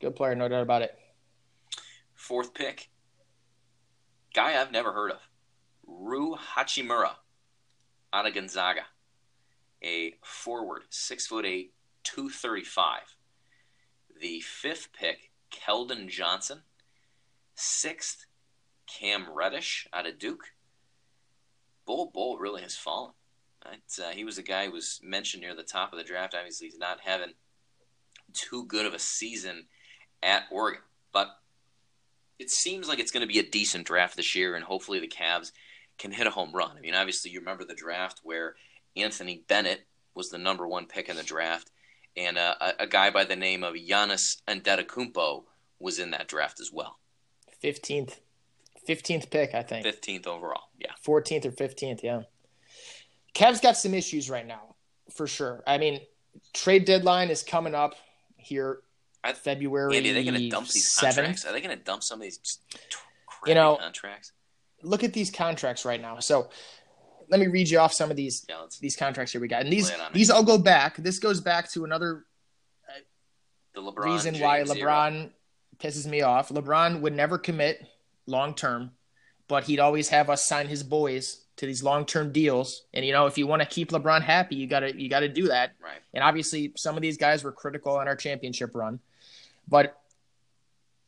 [0.00, 0.96] Good player, no doubt about it.
[2.26, 2.90] Fourth pick,
[4.34, 5.20] guy I've never heard of,
[5.86, 7.12] Rui Hachimura
[8.12, 8.80] out of Gonzaga,
[9.80, 11.72] a forward, six foot eight,
[12.02, 13.14] two thirty five.
[14.20, 16.62] The fifth pick, Keldon Johnson.
[17.54, 18.26] Sixth,
[18.88, 20.46] Cam Reddish out of Duke.
[21.86, 23.12] Bol Bol really has fallen.
[23.64, 26.34] Uh, he was a guy who was mentioned near the top of the draft.
[26.36, 27.34] Obviously, he's not having
[28.32, 29.66] too good of a season
[30.24, 31.28] at Oregon, but
[32.38, 35.08] it seems like it's going to be a decent draft this year, and hopefully the
[35.08, 35.52] Cavs
[35.98, 36.76] can hit a home run.
[36.76, 38.54] I mean, obviously you remember the draft where
[38.96, 41.70] Anthony Bennett was the number one pick in the draft,
[42.16, 45.44] and uh, a, a, guy by the name of Giannis Antetokounmpo
[45.78, 46.98] was in that draft as well.
[47.60, 48.20] Fifteenth,
[48.86, 49.84] fifteenth pick, I think.
[49.84, 50.92] Fifteenth overall, yeah.
[51.02, 52.22] Fourteenth or fifteenth, yeah.
[53.34, 54.76] Cavs got some issues right now,
[55.14, 55.62] for sure.
[55.66, 56.00] I mean,
[56.54, 57.94] trade deadline is coming up
[58.36, 58.80] here
[59.32, 59.96] February.
[59.96, 61.14] Andy, are they going to dump these 7th.
[61.14, 61.44] contracts?
[61.44, 62.60] Are they going to dump some of these
[63.46, 64.32] you know, contracts?
[64.82, 66.18] Look at these contracts right now.
[66.18, 66.50] So
[67.28, 69.72] let me read you off some of these yeah, these contracts here we got, and
[69.72, 70.96] these these all go back.
[70.96, 72.24] This goes back to another
[73.74, 75.30] the LeBron uh, reason why LeBron
[75.78, 76.48] pisses me off.
[76.48, 77.86] LeBron would never commit
[78.26, 78.92] long term,
[79.48, 82.84] but he'd always have us sign his boys to these long term deals.
[82.94, 85.48] And you know, if you want to keep LeBron happy, you gotta you gotta do
[85.48, 85.72] that.
[85.82, 86.00] Right.
[86.14, 89.00] And obviously, some of these guys were critical in our championship run,
[89.68, 89.98] but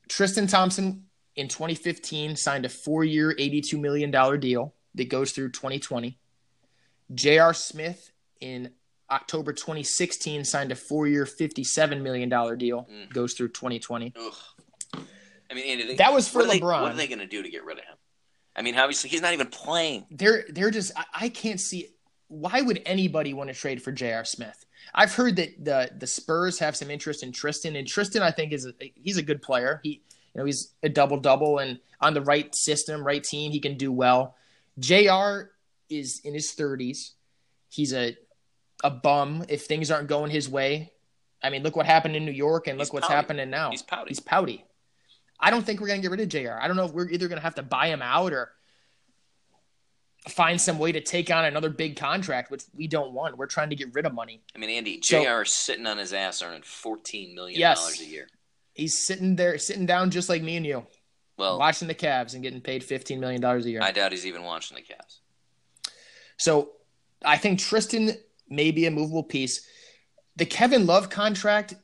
[0.08, 1.04] Tristan Thompson
[1.36, 6.18] in 2015 signed a four year, $82 million deal that goes through 2020.
[7.14, 7.54] J.R.
[7.54, 8.70] Smith in
[9.10, 12.28] October 2016 signed a four year, $57 million
[12.58, 13.12] deal, Mm.
[13.12, 14.14] goes through 2020.
[14.18, 14.32] Ugh.
[15.50, 16.82] I mean, Andy, they, That was for what are they- LeBron.
[16.82, 17.96] what are they going to do to get rid of him?
[18.58, 20.04] I mean, obviously, he's not even playing.
[20.10, 21.90] They're they're just I, I can't see
[22.26, 24.24] why would anybody want to trade for J.R.
[24.24, 24.66] Smith?
[24.92, 28.52] I've heard that the the Spurs have some interest in Tristan, and Tristan I think
[28.52, 29.80] is a, he's a good player.
[29.84, 30.02] He
[30.34, 33.76] you know he's a double double, and on the right system, right team, he can
[33.76, 34.34] do well.
[34.80, 35.52] J.R.
[35.88, 37.12] is in his thirties.
[37.68, 38.16] He's a
[38.82, 40.92] a bum if things aren't going his way.
[41.42, 43.14] I mean, look what happened in New York, and look He's what's pouty.
[43.14, 43.70] happening now.
[43.70, 44.08] He's pouty.
[44.08, 44.64] He's pouty.
[45.40, 46.60] I don't think we're gonna get rid of J.R.
[46.60, 48.52] I don't know if we're either gonna have to buy him out or
[50.28, 53.38] find some way to take on another big contract, which we don't want.
[53.38, 54.42] We're trying to get rid of money.
[54.54, 55.42] I mean, Andy, So- J.R.
[55.42, 57.78] is sitting on his ass earning fourteen million Yes.
[57.80, 58.28] dollars a year.
[58.74, 60.86] He's sitting there, sitting down just like me and you,
[61.36, 63.80] Well, watching the Cavs and getting paid fifteen million dollars a year.
[63.82, 65.18] I doubt he's even watching the Cavs.
[66.36, 66.72] So
[67.24, 68.12] I think Tristan
[68.48, 69.66] may be a movable piece.
[70.36, 71.74] The Kevin Love contract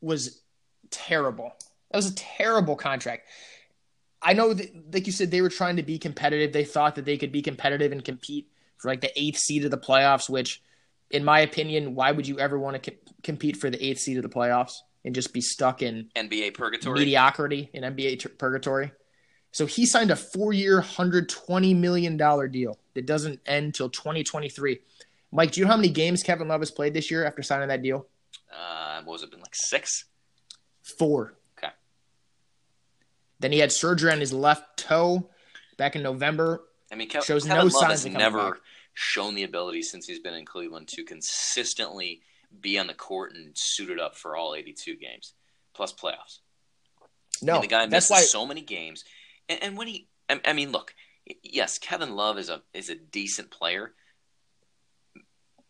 [0.00, 0.42] was
[0.90, 1.52] terrible.
[1.90, 3.26] That was a terrible contract.
[4.22, 6.52] I know that, like you said, they were trying to be competitive.
[6.52, 9.70] They thought that they could be competitive and compete for like the eighth seed of
[9.70, 10.62] the playoffs, which,
[11.10, 14.16] in my opinion, why would you ever want to co- compete for the eighth seed
[14.18, 14.74] of the playoffs
[15.04, 17.00] and just be stuck in NBA purgatory.
[17.00, 18.92] mediocrity in NBA t- purgatory.
[19.52, 24.22] So he signed a four-year, hundred twenty million dollar deal that doesn't end till twenty
[24.22, 24.80] twenty-three.
[25.32, 27.68] Mike, do you know how many games Kevin Love has played this year after signing
[27.68, 28.06] that deal?
[28.52, 30.04] Uh, what was it been like six?
[30.82, 31.34] Four.
[33.40, 35.28] Then he had surgery on his left toe
[35.76, 36.62] back in November.
[36.92, 38.60] I mean, Kev- Shows Kevin no Love signs has never back.
[38.94, 42.20] shown the ability since he's been in Cleveland to consistently
[42.60, 45.32] be on the court and suited up for all 82 games
[45.74, 46.40] plus playoffs.
[47.00, 47.06] I
[47.46, 48.20] No, mean, the guy missed why.
[48.20, 49.04] so many games,
[49.48, 50.94] and, and when he, I, I mean, look,
[51.42, 53.94] yes, Kevin Love is a is a decent player,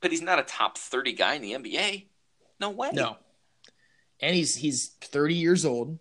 [0.00, 2.06] but he's not a top 30 guy in the NBA.
[2.58, 2.90] No way.
[2.92, 3.16] No,
[4.20, 5.98] and he's he's thirty years old.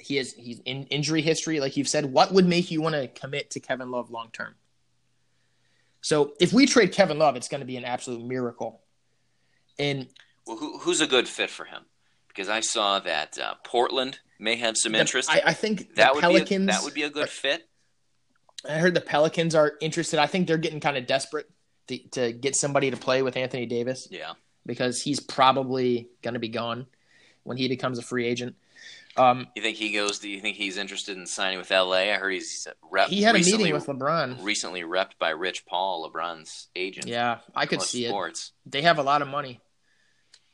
[0.00, 2.06] He has he's in injury history, like you've said.
[2.06, 4.54] What would make you want to commit to Kevin Love long term?
[6.00, 8.80] So if we trade Kevin Love, it's going to be an absolute miracle.
[9.78, 10.08] And
[10.46, 11.82] Well, who, who's a good fit for him?
[12.28, 15.28] Because I saw that uh, Portland may have some interest.
[15.30, 16.66] I, I think that the would Pelicans.
[16.66, 17.68] be a, that would be a good fit.
[18.68, 20.18] I heard the Pelicans are interested.
[20.18, 21.50] I think they're getting kind of desperate
[21.88, 24.32] to, to get somebody to play with Anthony Davis Yeah.
[24.64, 26.86] because he's probably going to be gone
[27.42, 28.54] when he becomes a free agent.
[29.20, 30.18] Um, You think he goes?
[30.18, 31.92] Do you think he's interested in signing with LA?
[32.12, 33.08] I heard he's rep.
[33.08, 34.42] he had a meeting with LeBron.
[34.42, 37.06] recently repped by Rich Paul, LeBron's agent.
[37.06, 38.50] Yeah, I could see it.
[38.66, 39.60] They have a lot of money,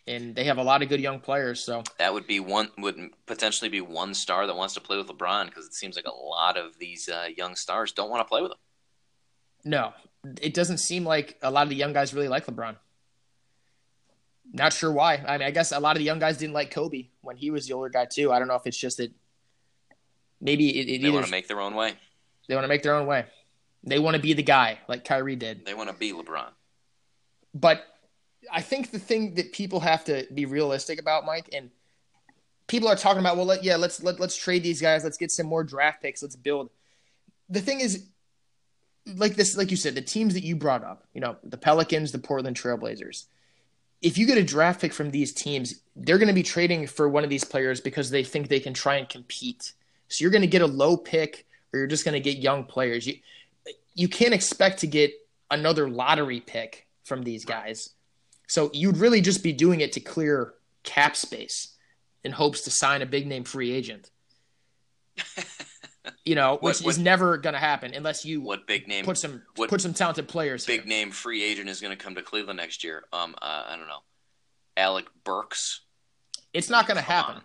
[0.07, 1.65] and they have a lot of good young players.
[1.65, 2.71] So That would be one.
[2.79, 6.07] Would potentially be one star that wants to play with LeBron because it seems like
[6.07, 8.59] a lot of these uh, young stars don't want to play with him.
[9.65, 9.93] no,
[10.43, 12.77] it doesn't seem like a lot of the young guys really like LeBron.
[14.53, 15.17] Not sure why.
[15.17, 17.51] I mean, I guess a lot of the young guys didn't like Kobe when he
[17.51, 18.33] was the older guy too.
[18.33, 19.13] I don't know if it's just that
[20.41, 21.95] maybe it, it They want to make their own way.
[22.49, 23.27] they want to make their own way.
[23.85, 25.65] They want to be the guy like Kyrie did.
[25.65, 26.49] They want to be LeBron.
[27.55, 27.85] But
[28.53, 31.71] I think the thing that people have to be realistic about, Mike, and
[32.67, 35.31] people are talking about, well, let, yeah, let's let, let's trade these guys, let's get
[35.31, 36.71] some more draft picks, let's build.
[37.49, 38.07] The thing is,
[39.07, 42.13] like this, like you said, the teams that you brought up, you know, the Pelicans,
[42.13, 43.27] the Portland Trailblazers.
[44.03, 47.09] If you get a draft pick from these teams, they're going to be trading for
[47.09, 49.73] one of these players because they think they can try and compete.
[50.09, 52.65] So you're going to get a low pick, or you're just going to get young
[52.65, 53.07] players.
[53.07, 53.17] You
[53.95, 55.13] you can't expect to get
[55.51, 57.91] another lottery pick from these guys.
[58.47, 61.75] So you'd really just be doing it to clear cap space
[62.23, 64.11] in hopes to sign a big name free agent.
[66.25, 69.05] You know, which is what- never going to happen unless you What big name?
[69.05, 70.65] put some what put some talented players.
[70.67, 70.89] big here.
[70.89, 73.05] name free agent is going to come to Cleveland next year?
[73.13, 74.01] Um, uh, I don't know.
[74.77, 75.81] Alec Burks.
[76.53, 77.43] It's not going to happen on.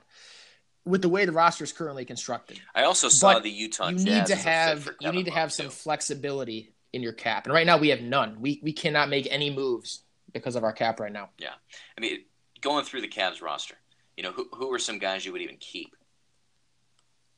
[0.86, 2.60] with the way the roster is currently constructed.
[2.76, 5.26] I also saw But the Utah you need to as a fit have you need
[5.26, 5.72] to have some too.
[5.72, 8.42] flexibility in your cap, and right now we have none.
[8.42, 10.04] We we cannot make any moves
[10.34, 11.30] because of our cap right now.
[11.38, 11.54] Yeah,
[11.98, 12.20] I mean,
[12.62, 13.76] going through the Cavs roster,
[14.18, 15.96] you know, who who are some guys you would even keep?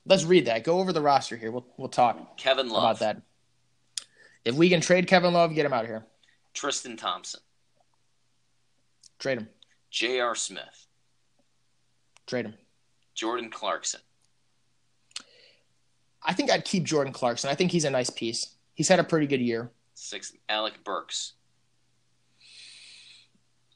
[0.06, 0.64] Let's read that.
[0.64, 1.52] Go over the roster here.
[1.52, 3.22] We'll we'll talk Kevin Love, about that.
[4.44, 6.06] If we can trade Kevin Love, get him out of here.
[6.54, 7.40] Tristan Thompson,
[9.18, 9.50] Trade him.
[9.90, 10.36] J.R.
[10.36, 10.88] Smith,
[12.28, 12.54] Trade him.
[13.16, 14.02] Jordan Clarkson.
[16.22, 17.50] I think I'd keep Jordan Clarkson.
[17.50, 18.56] I think he's a nice piece.
[18.74, 19.72] He's had a pretty good year.
[19.94, 21.34] Six, Alec Burks.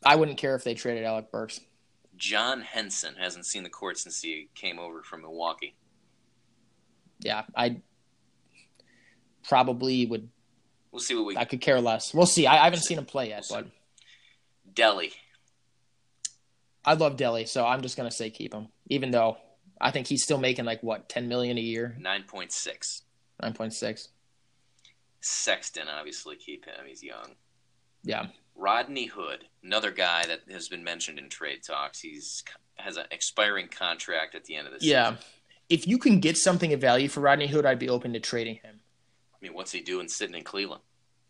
[0.04, 1.60] I wouldn't care if they traded Alec Burks.
[2.16, 5.76] John Henson hasn't seen the court since he came over from Milwaukee.
[7.20, 7.82] Yeah, I
[9.48, 10.30] probably would.
[10.92, 11.38] We'll see what we.
[11.38, 12.14] I could care less.
[12.14, 12.48] We'll see.
[12.48, 13.72] I, I haven't seen him play yet, We'll but
[14.74, 15.12] Delly.
[16.86, 18.68] I love Delly, so I'm just gonna say keep him.
[18.90, 19.38] Even though
[19.80, 23.04] I think he's still making like what ten million a year, Nine point six.
[23.42, 24.10] nine point six.
[25.22, 26.86] Sexton, obviously, keep him.
[26.88, 27.32] He's young.
[28.04, 32.00] Yeah, Rodney Hood, another guy that has been mentioned in trade talks.
[32.00, 32.44] He's
[32.78, 34.96] has an expiring contract at the end of the season.
[34.96, 35.10] yeah.
[35.16, 35.24] season.
[35.70, 38.56] If you can get something of value for Rodney Hood, I'd be open to trading
[38.56, 38.80] him.
[39.34, 40.82] I mean, what's he doing sitting in Cleveland?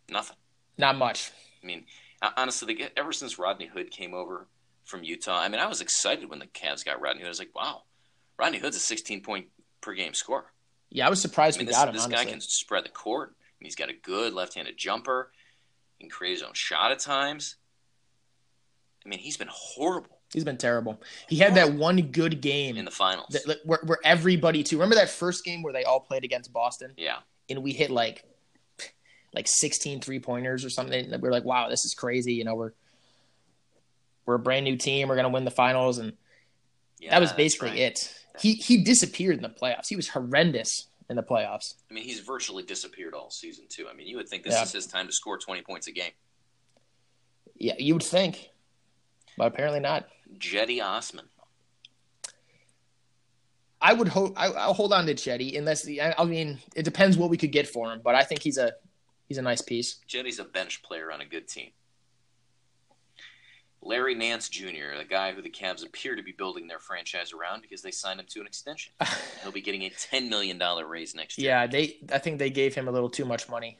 [0.10, 0.38] Nothing.
[0.78, 1.32] Not much.
[1.62, 1.86] I mean,
[2.22, 4.48] honestly, ever since Rodney Hood came over
[4.86, 7.28] from Utah, I mean, I was excited when the Cavs got Rodney Hood.
[7.28, 7.84] I was like, wow,
[8.38, 9.48] Rodney Hood's a 16 point
[9.82, 10.52] per game scorer.
[10.90, 11.94] Yeah, I was surprised I mean, we this, got him.
[11.96, 12.26] this honestly.
[12.26, 13.30] guy can spread the court.
[13.32, 15.32] I mean, he's got a good left-handed jumper.
[15.98, 17.56] He can create his own shot at times.
[19.06, 21.02] I mean, he's been horrible He's been terrible.
[21.30, 23.28] He had that one good game in the finals.
[23.30, 24.76] that, where, where everybody too.
[24.78, 27.18] Remember that first game where they all played against Boston yeah,
[27.50, 28.24] and we hit like
[29.34, 31.10] like 16 three pointers or something.
[31.10, 32.34] We are like, wow, this is crazy.
[32.34, 32.72] You know, we're
[34.26, 35.08] we're a brand new team.
[35.08, 36.14] We're gonna win the finals, and
[37.00, 37.80] yeah, that was basically right.
[37.80, 38.14] it.
[38.40, 39.88] He he disappeared in the playoffs.
[39.88, 41.76] He was horrendous in the playoffs.
[41.90, 43.88] I mean, he's virtually disappeared all season too.
[43.90, 44.64] I mean, you would think this Yeah.
[44.64, 46.12] is his time to score 20 points a game.
[47.56, 48.50] Yeah, you would think,
[49.38, 50.08] but apparently not.
[50.40, 51.26] Cedi Osman.
[53.80, 56.84] I would hope I, I'll hold on to Cedi unless the, I I mean it
[56.84, 58.74] depends what we could get for him, but I think he's a
[59.28, 60.00] he's a nice piece.
[60.10, 61.72] Cedi's a bench player on a good team.
[63.82, 67.62] Larry Nance Jr., the guy who the Cavs appear to be building their franchise around
[67.62, 68.92] because they signed him to an extension.
[69.44, 71.52] He'll be getting a $10 million raise next year.
[71.52, 73.78] Yeah, they I think they gave him a little too much money.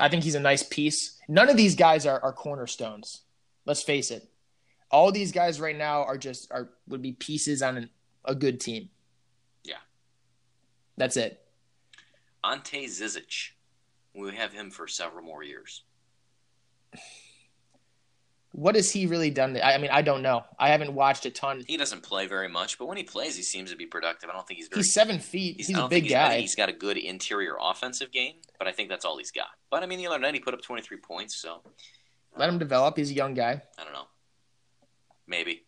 [0.00, 1.18] I think he's a nice piece.
[1.28, 3.22] None of these guys are, are cornerstones.
[3.66, 4.31] Let's face it.
[4.92, 7.90] All these guys right now are just are would be pieces on an,
[8.24, 8.90] a good team.
[9.64, 9.76] Yeah.
[10.96, 11.40] That's it.
[12.44, 13.50] Ante Zizic.
[14.14, 15.82] We have him for several more years.
[18.54, 19.58] What has he really done?
[19.64, 20.44] I mean, I don't know.
[20.58, 21.64] I haven't watched a ton.
[21.66, 24.28] He doesn't play very much, but when he plays, he seems to be productive.
[24.28, 24.80] I don't think he's very.
[24.80, 25.56] He's seven feet.
[25.56, 26.40] he's- He's, a big he's- guy.
[26.40, 29.46] he's got a good interior offensive game, but I think that's all he's got.
[29.70, 31.62] But I mean, the other night he put up 23 points, so
[32.36, 32.98] Let him um, develop.
[32.98, 33.62] He's a young guy.
[33.78, 33.91] I don't know.
[35.26, 35.64] Maybe.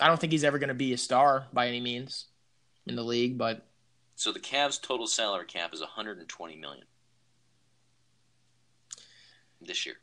[0.00, 2.26] I don't think he's ever going to be a star by any means
[2.86, 3.66] in the league, but
[4.16, 6.84] So the Cavs' total salary cap is 120 million
[9.60, 9.96] this year.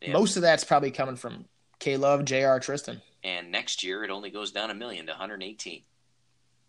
[0.00, 1.48] They have- most of that's probably coming from
[1.78, 3.02] K Love, J.R., Tristan.
[3.24, 5.84] and next year it only goes down a million to 118.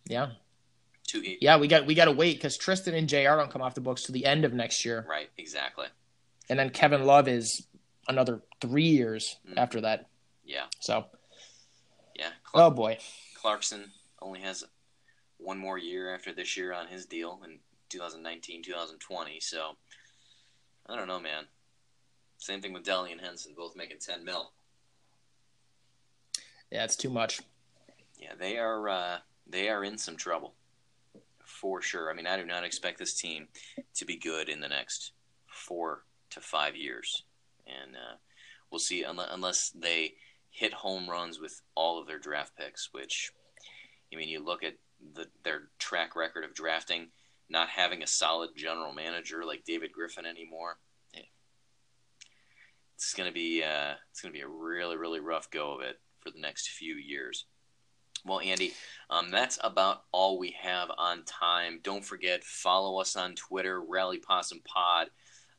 [0.06, 0.34] Yeah,
[1.08, 1.58] Two, yeah.
[1.58, 3.38] We got we got to wait because Tristan and J.R.
[3.38, 5.88] don't come off the books to the end of next year, right, exactly.
[6.50, 7.66] and then Kevin Love is
[8.08, 9.58] another three years Mhm.
[9.58, 10.10] after that.
[10.46, 11.06] Yeah, So,
[12.16, 12.30] yeah.
[12.54, 12.98] oh boy,
[13.36, 13.92] Clarkson
[14.22, 14.64] only has
[15.38, 19.40] one more year after this year on his deal in 2019, 2020.
[19.40, 19.76] So
[20.88, 21.46] I don't know, man.
[22.38, 24.52] Same thing with Delly and Henson, both making 10 mil.
[26.72, 27.42] yeah, it's too much.
[28.20, 29.18] Yeah, they are uh,
[29.48, 30.54] they are in some trouble
[31.44, 32.10] for sure.
[32.10, 33.48] I mean, I do not expect this team
[33.96, 35.12] to be good in the next
[35.48, 37.24] four to five years,
[37.68, 38.16] and uh,
[38.72, 40.14] we'll see unless, unless they
[40.54, 42.90] hit home runs with all of their draft picks.
[42.94, 43.32] Which,
[44.14, 44.76] I mean, you look at
[45.16, 47.08] the, their track record of drafting,
[47.50, 50.78] not having a solid general manager like David Griffin anymore.
[52.96, 56.32] It's gonna be uh, it's gonna be a really really rough go of it for
[56.32, 57.46] the next few years.
[58.26, 58.72] Well, Andy,
[59.10, 61.82] um, that's about all we have on time.
[61.84, 65.08] Don't forget, follow us on Twitter, Rally Possum Pod.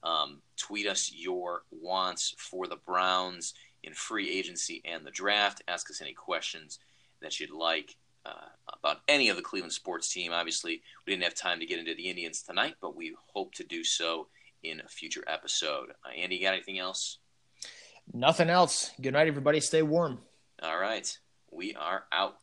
[0.03, 3.53] Um, tweet us your wants for the Browns
[3.85, 5.63] in free agency and the draft.
[5.69, 6.79] Ask us any questions
[7.21, 8.49] that you'd like uh,
[8.81, 10.33] about any of the Cleveland sports team.
[10.33, 13.65] Obviously, we didn't have time to get into the Indians tonight, but we hope to
[13.65, 14.29] do so
[14.63, 15.91] in a future episode.
[16.05, 17.19] Uh, Andy, you got anything else?
[18.13, 18.91] Nothing else.
[19.01, 19.61] Good night, everybody.
[19.61, 20.21] Stay warm.
[20.63, 21.19] All right,
[21.51, 22.39] we are out.